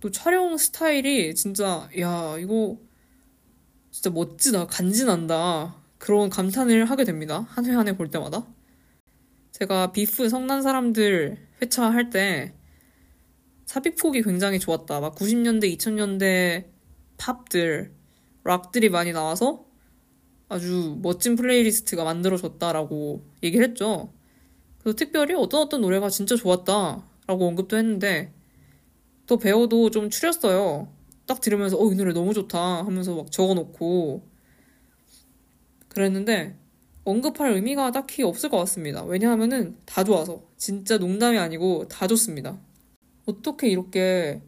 또 0.00 0.10
촬영 0.10 0.56
스타일이 0.56 1.34
진짜 1.34 1.88
야 1.98 2.36
이거 2.38 2.78
진짜 3.90 4.10
멋지다, 4.10 4.66
간지난다. 4.68 5.74
그런 5.98 6.30
감탄을 6.30 6.84
하게 6.86 7.04
됩니다. 7.04 7.46
한 7.50 7.64
회 7.66 7.74
한 7.74 7.86
회 7.88 7.92
볼 7.96 8.10
때마다. 8.10 8.46
제가 9.52 9.92
Beef 9.92 10.28
성난 10.28 10.62
사람들 10.62 11.36
회차 11.62 11.90
할 11.90 12.10
때 12.10 12.54
삽입곡이 13.66 14.22
굉장히 14.22 14.58
좋았다. 14.58 15.00
막 15.00 15.14
90년대, 15.14 15.64
2000년대 15.76 16.66
팝들, 17.18 17.92
락들이 18.44 18.88
많이 18.88 19.12
나와서 19.12 19.66
아주 20.48 20.98
멋진 21.02 21.36
playlist가 21.36 22.04
만들어졌다라고 22.04 23.24
얘기를 23.42 23.66
했죠. 23.68 24.12
그래서 24.78 24.96
특별히 24.96 25.34
어떤 25.34 25.62
어떤 25.62 25.82
노래가 25.82 26.08
진짜 26.08 26.36
좋았다라고 26.36 27.46
언급도 27.46 27.76
했는데 27.76 28.32
또 29.26 29.36
배워도 29.38 29.90
좀 29.90 30.08
추렸어요. 30.10 30.88
딱 31.26 31.40
들으면서 31.42 31.76
어, 31.78 31.92
이 31.92 31.94
노래 31.96 32.14
너무 32.14 32.32
좋다 32.32 32.58
하면서 32.86 33.14
막 33.14 33.30
적어놓고 33.30 34.26
그랬는데 35.98 36.56
언급할 37.04 37.52
의미가 37.52 37.90
딱히 37.90 38.22
없을 38.22 38.50
것 38.50 38.58
같습니다. 38.58 39.02
왜냐하면은 39.04 39.76
다 39.84 40.04
좋아서 40.04 40.42
진짜 40.56 40.96
농담이 40.98 41.38
아니고 41.38 41.88
다 41.88 42.06
좋습니다. 42.06 42.58
어떻게 43.26 43.68
이렇게 43.68 44.40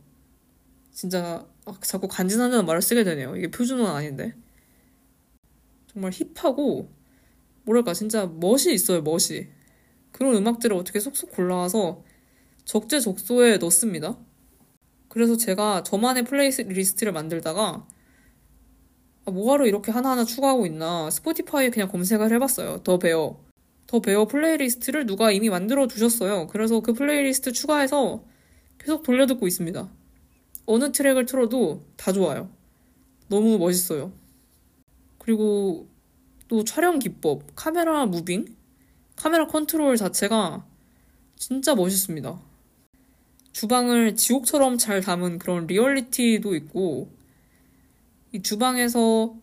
진짜 0.92 1.46
아, 1.64 1.74
자꾸 1.82 2.06
간지난다는 2.06 2.66
말을 2.66 2.82
쓰게 2.82 3.02
되네요. 3.04 3.36
이게 3.36 3.50
표준어는 3.50 3.90
아닌데 3.90 4.34
정말 5.92 6.12
hip하고 6.12 6.88
뭐랄까 7.64 7.94
진짜 7.94 8.26
멋이 8.26 8.72
있어요. 8.72 9.02
멋이 9.02 9.48
그런 10.12 10.36
음악들을 10.36 10.76
어떻게 10.76 11.00
쏙쏙 11.00 11.32
골라와서 11.32 12.04
적재적소에 12.64 13.58
넣습니다. 13.58 14.16
그래서 15.08 15.36
제가 15.36 15.82
저만의 15.82 16.24
playlist를 16.24 17.12
만들다가 17.12 17.86
아, 19.24 19.30
뭐하러 19.30 19.66
이렇게 19.66 19.92
하나하나 19.92 20.24
추가하고 20.24 20.66
있나 20.66 21.10
Spotify에 21.10 21.70
그냥 21.70 21.88
검색을 21.88 22.32
해봤어요. 22.32 22.82
The 22.82 22.98
Bear. 22.98 23.38
The 23.86 24.00
Bear 24.00 24.26
playlist를 24.26 25.06
누가 25.06 25.32
이미 25.32 25.50
만들어 25.50 25.86
두셨어요. 25.86 26.46
그래서 26.46 26.80
그 26.80 26.92
플레이리스트 26.92 27.52
추가해서 27.52 28.22
계속 28.78 29.02
돌려듣고 29.02 29.46
있습니다. 29.46 29.88
어느 30.66 30.92
트랙을 30.92 31.26
틀어도 31.26 31.82
다 31.96 32.12
좋아요. 32.12 32.48
너무 33.28 33.58
멋있어요. 33.58 34.12
그리고 35.18 35.88
또 36.48 36.64
촬영 36.64 36.98
기법, 36.98 37.42
카메라 37.54 38.06
moving, 38.06 38.56
카메라 39.16 39.46
컨트롤 39.46 39.96
자체가 39.96 40.64
진짜 41.36 41.74
멋있습니다. 41.74 42.40
주방을 43.52 44.16
지옥처럼 44.16 44.78
잘 44.78 45.00
담은 45.00 45.38
그런 45.38 45.66
리얼리티도 45.66 46.54
있고, 46.54 47.10
이 48.32 48.42
주방에서, 48.42 49.34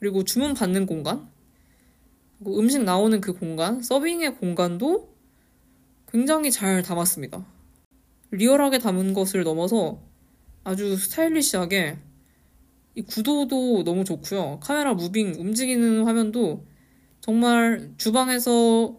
그리고 0.00 0.24
주문 0.24 0.54
받는 0.54 0.86
공간, 0.86 1.28
그리고 2.38 2.58
음식 2.58 2.82
나오는 2.82 3.20
그 3.20 3.32
공간, 3.32 3.82
서빙의 3.82 4.36
공간도 4.36 5.12
굉장히 6.08 6.50
잘 6.50 6.82
담았습니다. 6.82 7.46
리얼하게 8.32 8.78
담은 8.78 9.14
것을 9.14 9.44
넘어서 9.44 10.00
아주 10.64 10.96
stylish하게 10.96 11.98
이 12.94 13.02
구도도 13.02 13.84
너무 13.84 14.04
좋고요. 14.04 14.58
카메라 14.60 14.94
moving, 14.94 15.34
움직이는 15.38 16.04
화면도 16.04 16.66
정말 17.20 17.92
주방에서 17.96 18.98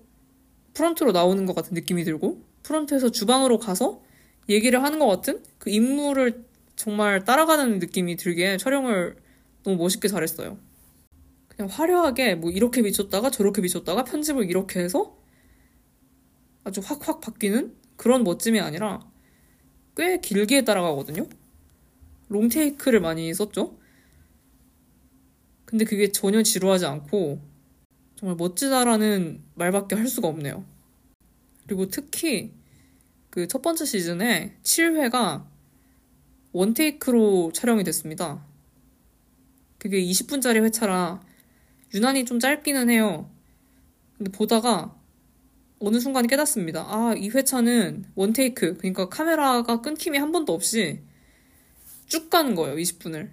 프런트로 0.74 1.12
나오는 1.12 1.46
것 1.46 1.56
같은 1.56 1.74
느낌이 1.74 2.04
들고 2.04 2.42
프런트에서 2.64 3.12
주방으로 3.12 3.60
가서 3.60 4.02
얘기를 4.50 4.82
하는 4.82 4.98
것 4.98 5.08
같은 5.08 5.44
그 5.58 5.70
인물을 5.70 6.46
정말 6.76 7.24
따라가는 7.24 7.80
느낌이 7.80 8.16
들게 8.16 8.58
촬영을 8.58 9.16
너무 9.64 9.78
멋있게 9.78 10.08
잘했어요. 10.08 10.58
그냥 11.48 11.70
화려하게 11.70 12.36
뭐 12.36 12.52
이렇게 12.52 12.82
비쳤다가 12.82 13.30
저렇게 13.30 13.62
비쳤다가 13.62 14.04
편집을 14.04 14.50
이렇게 14.50 14.80
해서 14.80 15.18
아주 16.64 16.82
확확 16.84 17.22
바뀌는 17.22 17.76
그런 17.96 18.24
멋짐이 18.24 18.60
아니라 18.60 19.06
꽤 19.96 20.20
길게 20.20 20.64
따라가거든요. 20.64 21.28
롱테이크를 22.30 23.00
많이 23.00 23.34
썼죠. 23.34 23.78
근데 25.66 25.86
그게 25.86 26.12
전혀 26.12 26.42
지루하지 26.42 26.86
않고 26.86 27.40
정말 28.16 28.36
멋지다라는 28.38 29.44
말밖에 29.56 29.96
할 29.96 30.08
수가 30.08 30.28
없네요. 30.28 30.66
그리고 31.66 31.88
특히 31.88 32.52
그 33.34 33.48
첫 33.48 33.64
번째 33.64 33.86
시즌에 33.86 34.56
7회가 34.62 35.48
원테이크로 36.54 37.52
촬영이 37.54 37.84
됐습니다. 37.84 38.44
그게 39.78 40.02
20분짜리 40.02 40.64
회차라 40.64 41.22
유난히 41.94 42.26
좀 42.26 42.40
짧기는 42.40 42.90
해요. 42.90 43.30
근데 44.18 44.32
보다가 44.32 44.96
어느 45.80 46.00
순간 46.00 46.28
깨닫습니다. 46.28 46.86
아, 46.88 47.14
이 47.18 47.30
회차는 47.30 48.06
원테이크, 48.16 48.78
그러니까 48.78 49.10
카메라가 49.10 49.82
끊김이 49.82 50.18
한 50.18 50.32
번도 50.32 50.54
없이 50.54 51.02
쭉 52.08 52.30
가는 52.30 52.56
거예요, 52.56 52.78
20분을. 52.78 53.30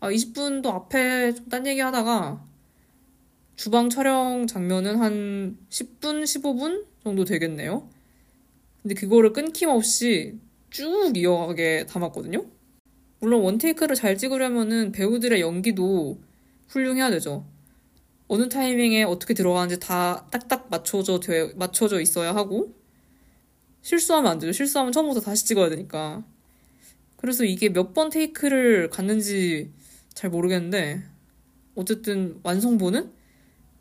아, 0.00 0.10
20분도 0.10 0.68
앞에 0.68 1.34
좀 1.34 1.48
딴 1.50 1.66
얘기 1.66 1.80
하다가 1.80 2.42
주방 3.56 3.90
촬영 3.90 4.46
장면은 4.46 4.96
한 4.96 5.58
10분, 5.68 6.22
15분 6.24 6.86
정도 7.04 7.24
되겠네요. 7.26 7.86
근데 8.82 8.94
그거를 8.94 9.34
끊김없이 9.34 10.38
쭉 10.70 11.12
이어가게 11.14 11.84
담았거든요. 11.86 12.46
물론 13.20 13.42
원테이크를 13.42 13.96
잘 13.96 14.16
찍으려면은 14.16 14.92
배우들의 14.92 15.40
연기도 15.40 16.20
훌륭해야 16.68 17.10
되죠. 17.10 17.46
어느 18.28 18.48
타이밍에 18.48 19.02
어떻게 19.02 19.34
들어가는지 19.34 19.78
다 19.80 20.26
딱딱 20.30 20.68
맞춰져 20.70 21.20
되, 21.20 21.52
맞춰져 21.54 22.00
있어야 22.00 22.34
하고 22.34 22.74
실수하면 23.82 24.30
안 24.32 24.38
되죠. 24.38 24.52
실수하면 24.52 24.92
처음부터 24.92 25.20
다시 25.20 25.44
찍어야 25.46 25.68
되니까. 25.70 26.24
그래서 27.16 27.44
이게 27.44 27.68
몇 27.68 27.92
번 27.94 28.10
테이크를 28.10 28.88
갔는지 28.90 29.70
잘 30.14 30.30
모르겠는데 30.30 31.02
어쨌든 31.74 32.40
완성본은 32.42 33.12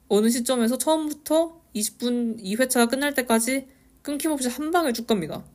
어느 0.10 0.30
시점에서 0.30 0.78
처음부터 0.78 1.62
20분 1.76 2.42
2회차가 2.44 2.90
끝날 2.90 3.14
때까지 3.14 3.68
끊김없이 4.02 4.50
한 4.50 4.72
방에 4.72 4.92
쭉 4.94 5.06
갑니다. 5.08 5.46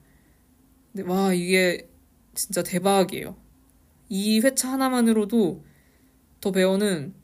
근데 0.92 1.08
와, 1.10 1.32
이게 1.34 1.88
진짜 2.34 2.62
대박이에요. 2.62 3.36
이 4.08 4.40
회차 4.40 4.72
하나만으로도 4.72 5.64
더 6.40 6.52
배우는 6.52 7.14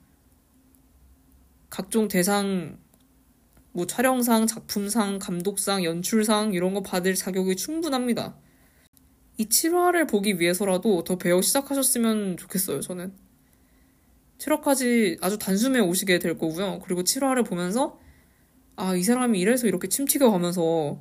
각종 1.68 2.08
대상, 2.08 2.78
뭐 3.72 3.86
촬영상, 3.86 4.46
작품상, 4.46 5.18
감독상, 5.18 5.84
연출상 5.84 6.52
이런 6.54 6.74
거 6.74 6.82
받을 6.82 7.14
자격이 7.14 7.56
충분합니다. 7.56 8.36
이 9.36 9.46
7화를 9.46 10.08
보기 10.08 10.40
위해서라도 10.40 11.04
더 11.04 11.16
배워 11.16 11.40
시작하셨으면 11.40 12.36
좋겠어요, 12.36 12.80
저는. 12.80 13.12
7화까지 14.38 15.18
아주 15.22 15.38
단숨에 15.38 15.80
오시게 15.80 16.18
될 16.18 16.36
거고요. 16.36 16.80
그리고 16.84 17.02
7화를 17.02 17.46
보면서 17.46 18.00
아, 18.76 18.96
이 18.96 19.02
사람이 19.02 19.38
이래서 19.38 19.66
이렇게 19.66 19.88
침 19.88 20.06
튀겨 20.06 20.30
가면서 20.30 20.98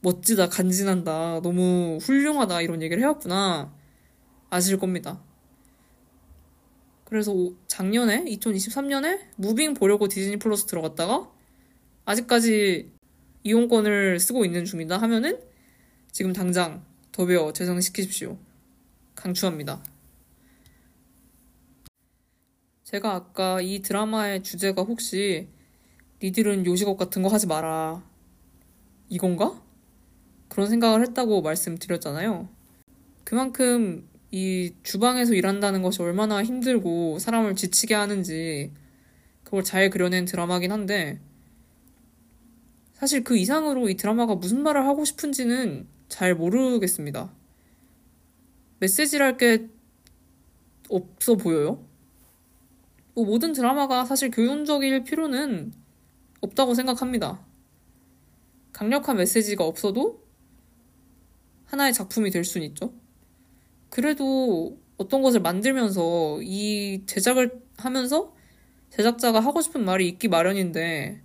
멋지다, 0.00 0.48
간지난다, 0.48 1.40
너무 1.42 1.98
훌륭하다 2.00 2.62
이런 2.62 2.82
얘기를 2.82 3.02
해왔구나 3.02 3.77
아실 4.50 4.78
겁니다. 4.78 5.20
그래서 7.04 7.34
작년에 7.66 8.24
2023년에 8.24 9.20
무빙 9.36 9.74
보려고 9.74 10.08
디즈니 10.08 10.38
플러스 10.38 10.66
들어갔다가 10.66 11.30
아직까지 12.04 12.92
이용권을 13.44 14.20
쓰고 14.20 14.44
있는 14.44 14.64
중이다 14.64 14.98
하면은 14.98 15.40
지금 16.12 16.32
당장 16.32 16.84
더베어 17.12 17.52
재생시키십시오. 17.52 18.38
강추합니다. 19.14 19.82
제가 22.84 23.14
아까 23.14 23.60
이 23.60 23.80
드라마의 23.80 24.42
주제가 24.42 24.82
혹시 24.82 25.48
니들은 26.22 26.66
요식업 26.66 26.96
같은 26.96 27.22
거 27.22 27.28
하지 27.28 27.46
마라 27.46 28.02
이건가? 29.08 29.62
그런 30.48 30.68
생각을 30.68 31.02
했다고 31.02 31.42
말씀드렸잖아요. 31.42 32.48
그만큼 33.24 34.08
이 34.30 34.74
주방에서 34.82 35.34
일한다는 35.34 35.82
것이 35.82 36.02
얼마나 36.02 36.42
힘들고 36.42 37.18
사람을 37.18 37.56
지치게 37.56 37.94
하는지 37.94 38.72
그걸 39.44 39.64
잘 39.64 39.88
그려낸 39.88 40.26
드라마긴 40.26 40.72
한데 40.72 41.20
사실 42.92 43.24
그 43.24 43.36
이상으로 43.36 43.88
이 43.88 43.96
드라마가 43.96 44.34
무슨 44.34 44.62
말을 44.62 44.84
하고 44.84 45.04
싶은지는 45.04 45.86
잘 46.08 46.34
모르겠습니다. 46.34 47.32
메시지랄 48.80 49.36
게 49.36 49.68
없어 50.90 51.36
보여요. 51.36 51.84
뭐 53.14 53.24
모든 53.24 53.52
드라마가 53.52 54.04
사실 54.04 54.30
교훈적일 54.30 55.04
필요는 55.04 55.72
없다고 56.40 56.74
생각합니다. 56.74 57.44
강력한 58.72 59.16
메시지가 59.16 59.64
없어도 59.64 60.22
하나의 61.66 61.92
작품이 61.92 62.30
될 62.30 62.44
수는 62.44 62.66
있죠. 62.68 62.92
그래도 63.90 64.78
어떤 64.96 65.22
것을 65.22 65.40
만들면서 65.40 66.40
이 66.42 67.02
제작을 67.06 67.60
하면서 67.76 68.34
제작자가 68.90 69.40
하고 69.40 69.60
싶은 69.60 69.84
말이 69.84 70.08
있기 70.08 70.28
마련인데 70.28 71.22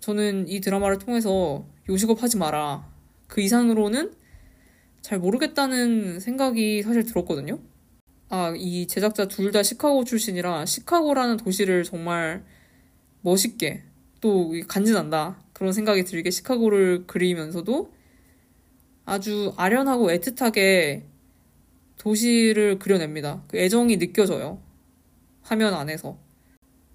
저는 0.00 0.48
이 0.48 0.60
드라마를 0.60 0.98
통해서 0.98 1.66
요식업 1.88 2.22
하지 2.22 2.36
마라. 2.38 2.88
그 3.28 3.40
이상으로는 3.40 4.12
잘 5.00 5.18
모르겠다는 5.18 6.20
생각이 6.20 6.82
사실 6.82 7.04
들었거든요. 7.04 7.58
아, 8.28 8.54
이 8.56 8.86
제작자 8.86 9.26
둘 9.28 9.52
다 9.52 9.62
시카고 9.62 10.04
출신이라 10.04 10.66
시카고라는 10.66 11.36
도시를 11.38 11.84
정말 11.84 12.44
멋있게 13.22 13.82
또 14.20 14.52
간지난다. 14.68 15.42
그런 15.52 15.72
생각이 15.72 16.04
들게 16.04 16.30
시카고를 16.30 17.06
그리면서도 17.06 17.92
아주 19.04 19.52
아련하고 19.56 20.08
애틋하게 20.10 21.02
도시를 22.02 22.80
그려냅니다. 22.80 23.44
그 23.46 23.56
애정이 23.58 23.98
느껴져요. 23.98 24.60
화면 25.42 25.72
안에서. 25.72 26.18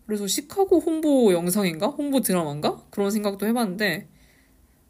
그래서 0.05 0.27
시카고 0.27 0.79
홍보 0.79 1.31
영상인가? 1.31 1.87
홍보 1.87 2.19
드라마인가? 2.19 2.83
그런 2.89 3.09
생각도 3.09 3.47
해봤는데, 3.47 4.09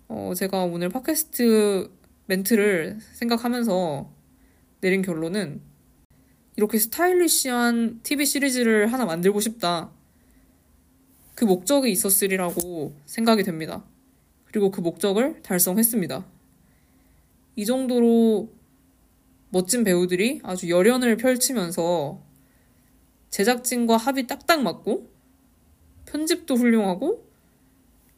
어, 0.07 0.33
제가 0.35 0.63
오늘 0.63 0.89
팟캐스트 0.89 1.91
멘트를 2.25 2.97
생각하면서 3.13 4.11
내린 4.81 5.03
결론은 5.03 5.61
이렇게 6.55 6.79
스타일리시한 6.79 7.99
TV 8.01 8.25
시리즈를 8.25 8.91
하나 8.91 9.05
만들고 9.05 9.39
싶다. 9.39 9.91
그 11.35 11.45
목적이 11.45 11.91
있었으리라고 11.91 12.95
생각이 13.05 13.43
됩니다. 13.43 13.85
그리고 14.45 14.71
그 14.71 14.81
목적을 14.81 15.43
달성했습니다. 15.43 16.25
이 17.55 17.65
정도로 17.65 18.56
멋진 19.49 19.83
배우들이 19.83 20.41
아주 20.43 20.69
열연을 20.69 21.17
펼치면서 21.17 22.21
제작진과 23.29 23.97
합이 23.97 24.27
딱딱 24.27 24.61
맞고 24.61 25.09
편집도 26.05 26.55
훌륭하고 26.55 27.25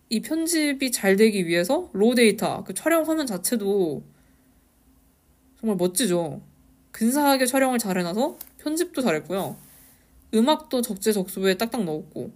이 0.09 0.21
편집이 0.21 0.91
잘 0.91 1.15
되기 1.15 1.45
위해서 1.47 1.89
raw 1.93 2.15
data, 2.15 2.63
그 2.63 2.73
촬영 2.73 3.07
화면 3.07 3.27
자체도 3.27 4.03
정말 5.59 5.77
멋지죠. 5.77 6.41
근사하게 6.91 7.45
촬영을 7.45 7.77
잘 7.77 7.97
해놔서 7.99 8.37
편집도 8.57 9.01
잘했고요. 9.01 9.57
음악도 10.33 10.81
적재적소에 10.81 11.57
딱딱 11.57 11.83
넣었고 11.83 12.31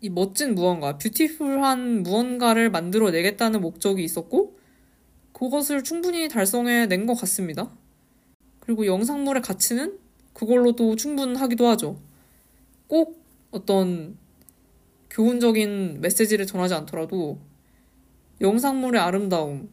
이 0.00 0.08
멋진 0.08 0.54
무언가, 0.54 0.96
beautiful한 0.96 2.02
무언가를 2.02 2.70
만들어내겠다는 2.70 3.60
목적이 3.60 4.04
있었고 4.04 4.58
그것을 5.32 5.82
충분히 5.84 6.28
달성해 6.28 6.86
낸 6.86 7.06
것 7.06 7.14
같습니다. 7.14 7.70
그리고 8.70 8.86
영상물의 8.86 9.42
가치는 9.42 9.98
그걸로도 10.32 10.94
충분하기도 10.94 11.66
하죠. 11.70 12.00
꼭 12.86 13.20
어떤 13.50 14.16
교훈적인 15.10 16.00
메시지를 16.00 16.46
전하지 16.46 16.74
않더라도 16.74 17.40
영상물의 18.40 19.00
아름다움을 19.02 19.66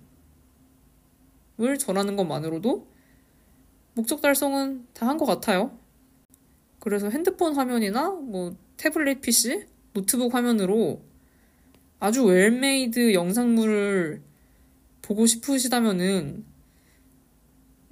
전하는 1.77 2.15
것만으로도 2.15 2.87
목적 3.93 4.19
달성은 4.19 4.87
다 4.95 5.05
한 5.05 5.19
것 5.19 5.27
같아요. 5.27 5.77
그래서 6.79 7.11
핸드폰 7.11 7.55
화면이나 7.55 8.09
뭐 8.09 8.55
태블릿 8.77 9.21
PC, 9.21 9.67
노트북 9.93 10.33
화면으로 10.33 11.03
아주 11.99 12.25
well-made 12.25 13.13
영상물을 13.13 14.23
보고 15.03 15.27
싶으시다면은 15.27 16.56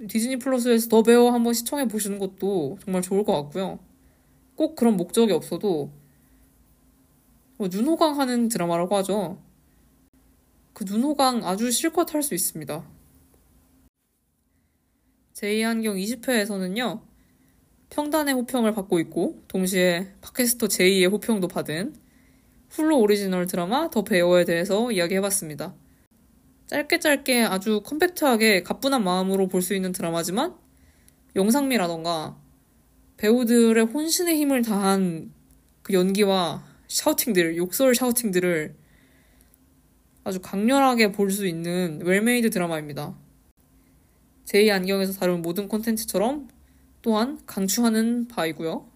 Disney 0.08 0.38
Plus에서 0.38 0.90
The 0.90 1.04
Bear 1.04 1.32
한번 1.32 1.54
시청해 1.54 1.88
보시는 1.88 2.20
것도 2.20 2.78
정말 2.84 3.02
좋을 3.02 3.24
것 3.24 3.34
같고요. 3.44 3.80
꼭 4.56 4.76
그런 4.76 4.98
목적이 4.98 5.34
없어도 5.34 5.92
뭐 7.58 7.68
눈호강 7.72 8.20
하는 8.20 8.48
드라마라고 8.50 8.96
하죠. 8.98 9.38
그 10.74 10.84
눈호강 10.84 11.46
아주 11.46 11.72
실컷 11.72 12.14
할 12.14 12.22
수 12.22 12.36
있습니다. 12.36 12.84
제2안경 15.34 15.98
20회에서는요, 16.22 17.02
평단의 17.90 18.34
호평을 18.34 18.74
받고 18.74 19.00
있고, 19.00 19.42
동시에 19.48 20.14
podcaster 20.22 20.68
제2의 20.68 21.12
호평도 21.12 21.48
받은 21.50 21.96
Hulu 22.70 23.00
오리지널 23.00 23.46
드라마 23.46 23.90
The 23.90 24.04
Bear에 24.04 24.46
대해서 24.46 24.92
이야기해봤습니다. 24.92 25.76
짧게 26.68 27.00
짧게 27.00 27.44
아주 27.44 27.82
compact하게 27.82 28.64
가뿐한 28.64 29.04
마음으로 29.04 29.48
볼 29.48 29.62
수 29.62 29.76
있는 29.76 29.92
드라마지만, 29.92 30.56
영상미라던가 31.36 32.38
배우들의 33.18 33.86
혼신의 33.86 34.36
힘을 34.38 34.62
다한 34.64 35.32
그 35.84 35.94
연기와 35.94 36.64
shouting들, 36.88 37.58
욕설 37.58 37.94
shouting들을 37.96 38.76
아주 40.24 40.42
강렬하게 40.42 41.12
볼 41.12 41.30
수 41.32 41.46
있는 41.46 42.02
well-made 42.04 42.50
드라마입니다. 42.50 43.16
제2 44.46 44.72
안경에서 44.72 45.14
다룬 45.14 45.42
모든 45.42 45.68
콘텐츠처럼 45.68 46.48
또한 47.02 47.40
강추하는 47.46 48.28
바이고요. 48.28 48.90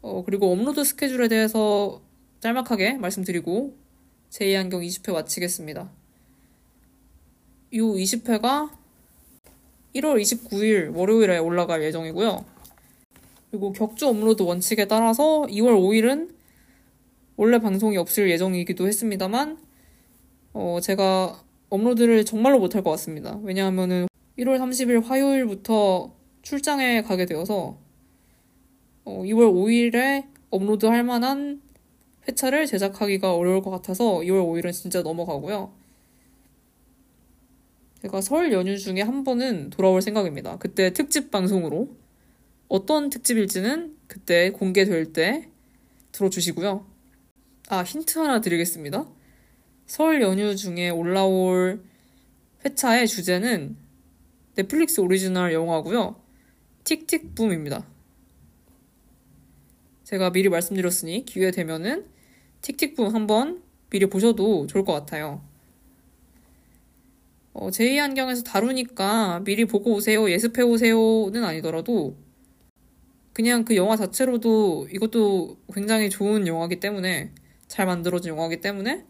어, 0.00 0.24
그리고 0.24 0.52
업로드 0.52 0.84
스케줄에 0.84 1.28
대해서 1.28 2.02
짤막하게 2.40 2.94
말씀드리고 2.94 3.76
제2 4.30 4.58
안경 4.58 4.80
20회 4.80 5.12
마치겠습니다. 5.12 5.97
이 7.70 7.80
20회가 7.80 8.70
1월 9.94 10.20
29일 10.20 10.94
월요일에 10.96 11.38
올라갈 11.38 11.82
예정이고요. 11.82 12.44
그리고 13.50 13.72
격주 13.72 14.06
업로드 14.06 14.42
원칙에 14.42 14.86
따라서 14.86 15.42
2월 15.48 15.74
5일은 15.78 16.30
원래 17.36 17.58
방송이 17.58 17.96
없을 17.96 18.30
예정이기도 18.30 18.86
했습니다만, 18.86 19.58
어, 20.54 20.78
제가 20.82 21.42
업로드를 21.68 22.24
정말로 22.24 22.58
못할 22.58 22.82
것 22.82 22.90
같습니다. 22.90 23.38
왜냐하면은 23.42 24.08
1월 24.38 24.58
30일 24.58 25.04
화요일부터 25.04 26.12
출장에 26.42 27.02
가게 27.02 27.26
되어서, 27.26 27.78
어, 29.04 29.22
2월 29.24 29.52
5일에 29.52 30.26
업로드 30.50 30.86
할 30.86 31.04
만한 31.04 31.60
회차를 32.26 32.66
제작하기가 32.66 33.34
어려울 33.34 33.62
것 33.62 33.70
같아서 33.70 34.18
2월 34.20 34.42
5일은 34.46 34.72
진짜 34.72 35.02
넘어가고요. 35.02 35.77
제가 38.02 38.20
설 38.20 38.52
연휴 38.52 38.78
중에 38.78 39.02
한 39.02 39.24
번은 39.24 39.70
돌아올 39.70 40.02
생각입니다. 40.02 40.56
그때 40.58 40.92
특집 40.92 41.30
방송으로 41.30 41.96
어떤 42.68 43.10
특집일지는 43.10 43.96
그때 44.06 44.50
공개될 44.50 45.12
때 45.12 45.48
들어주시고요. 46.12 46.86
아, 47.68 47.82
힌트 47.82 48.18
하나 48.18 48.40
드리겠습니다. 48.40 49.06
설 49.86 50.22
연휴 50.22 50.54
중에 50.54 50.90
올라올 50.90 51.82
회차의 52.64 53.08
주제는 53.08 53.76
넷플릭스 54.54 55.00
오리지널 55.00 55.52
영화고요. 55.52 56.20
틱틱붐입니다. 56.84 57.86
제가 60.04 60.30
미리 60.30 60.48
말씀드렸으니 60.48 61.24
기회 61.24 61.50
되면은 61.50 62.06
틱틱붐 62.62 63.14
한번 63.14 63.62
미리 63.90 64.06
보셔도 64.06 64.66
좋을 64.66 64.84
것 64.84 64.92
같아요. 64.92 65.47
어, 67.60 67.70
제2안경에서 67.70 68.44
다루니까 68.44 69.40
미리 69.44 69.64
보고 69.64 69.94
오세요, 69.94 70.30
예습해 70.30 70.62
오세요는 70.62 71.42
아니더라도 71.42 72.16
그냥 73.32 73.64
그 73.64 73.74
영화 73.74 73.96
자체로도 73.96 74.88
이것도 74.92 75.58
굉장히 75.74 76.08
좋은 76.08 76.46
영화기 76.46 76.80
때문에 76.80 77.32
잘 77.66 77.86
만들어진 77.86 78.30
영화기 78.30 78.60
때문에 78.60 79.04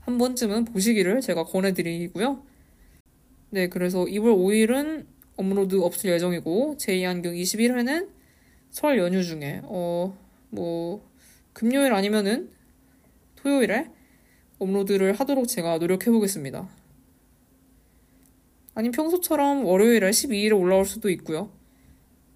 한 0.00 0.18
번쯤은 0.18 0.64
보시기를 0.64 1.20
제가 1.20 1.44
권해드리고요. 1.44 2.42
네, 3.50 3.68
그래서 3.68 4.04
2월 4.04 4.36
5일은 4.36 5.06
업로드 5.36 5.80
없을 5.80 6.10
예정이고 6.10 6.76
제2안경 6.78 7.40
21회는 7.40 8.08
설 8.70 8.98
연휴 8.98 9.22
중에 9.22 9.62
어 9.64 10.28
뭐 10.50 11.06
금요일 11.52 11.92
아니면은 11.92 12.50
토요일에 13.36 13.90
업로드를 14.58 15.12
하도록 15.12 15.46
제가 15.46 15.78
노력해 15.78 16.10
보겠습니다. 16.10 16.68
아니면 18.78 18.92
평소처럼 18.92 19.64
월요일에 19.64 20.08
12일에 20.10 20.56
올라올 20.56 20.84
수도 20.84 21.10
있고요. 21.10 21.50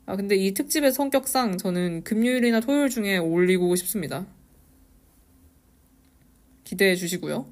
아, 0.06 0.16
근데 0.16 0.34
이 0.34 0.52
특집의 0.52 0.90
성격상 0.90 1.56
저는 1.56 2.02
금요일이나 2.02 2.58
토요일 2.58 2.88
중에 2.88 3.16
올리고 3.16 3.76
싶습니다. 3.76 4.26
기대해 6.64 6.96
주시고요. 6.96 7.46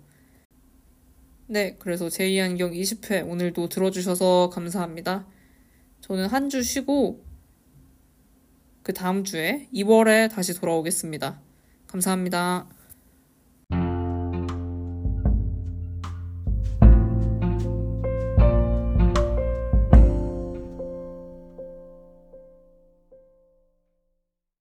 네, 1.47 1.77
그래서 1.79 2.09
제2안경 2.09 2.75
20회 2.75 3.29
오늘도 3.31 3.69
들어주셔서 3.69 4.51
감사합니다. 4.53 5.25
저는 6.01 6.27
한 6.27 6.49
주 6.49 6.61
쉬고 6.61 7.25
그 8.83 8.93
다음 8.93 9.23
주에 9.23 9.69
2월에 9.73 10.29
다시 10.33 10.53
돌아오겠습니다. 10.53 11.41
감사합니다. 11.87 12.67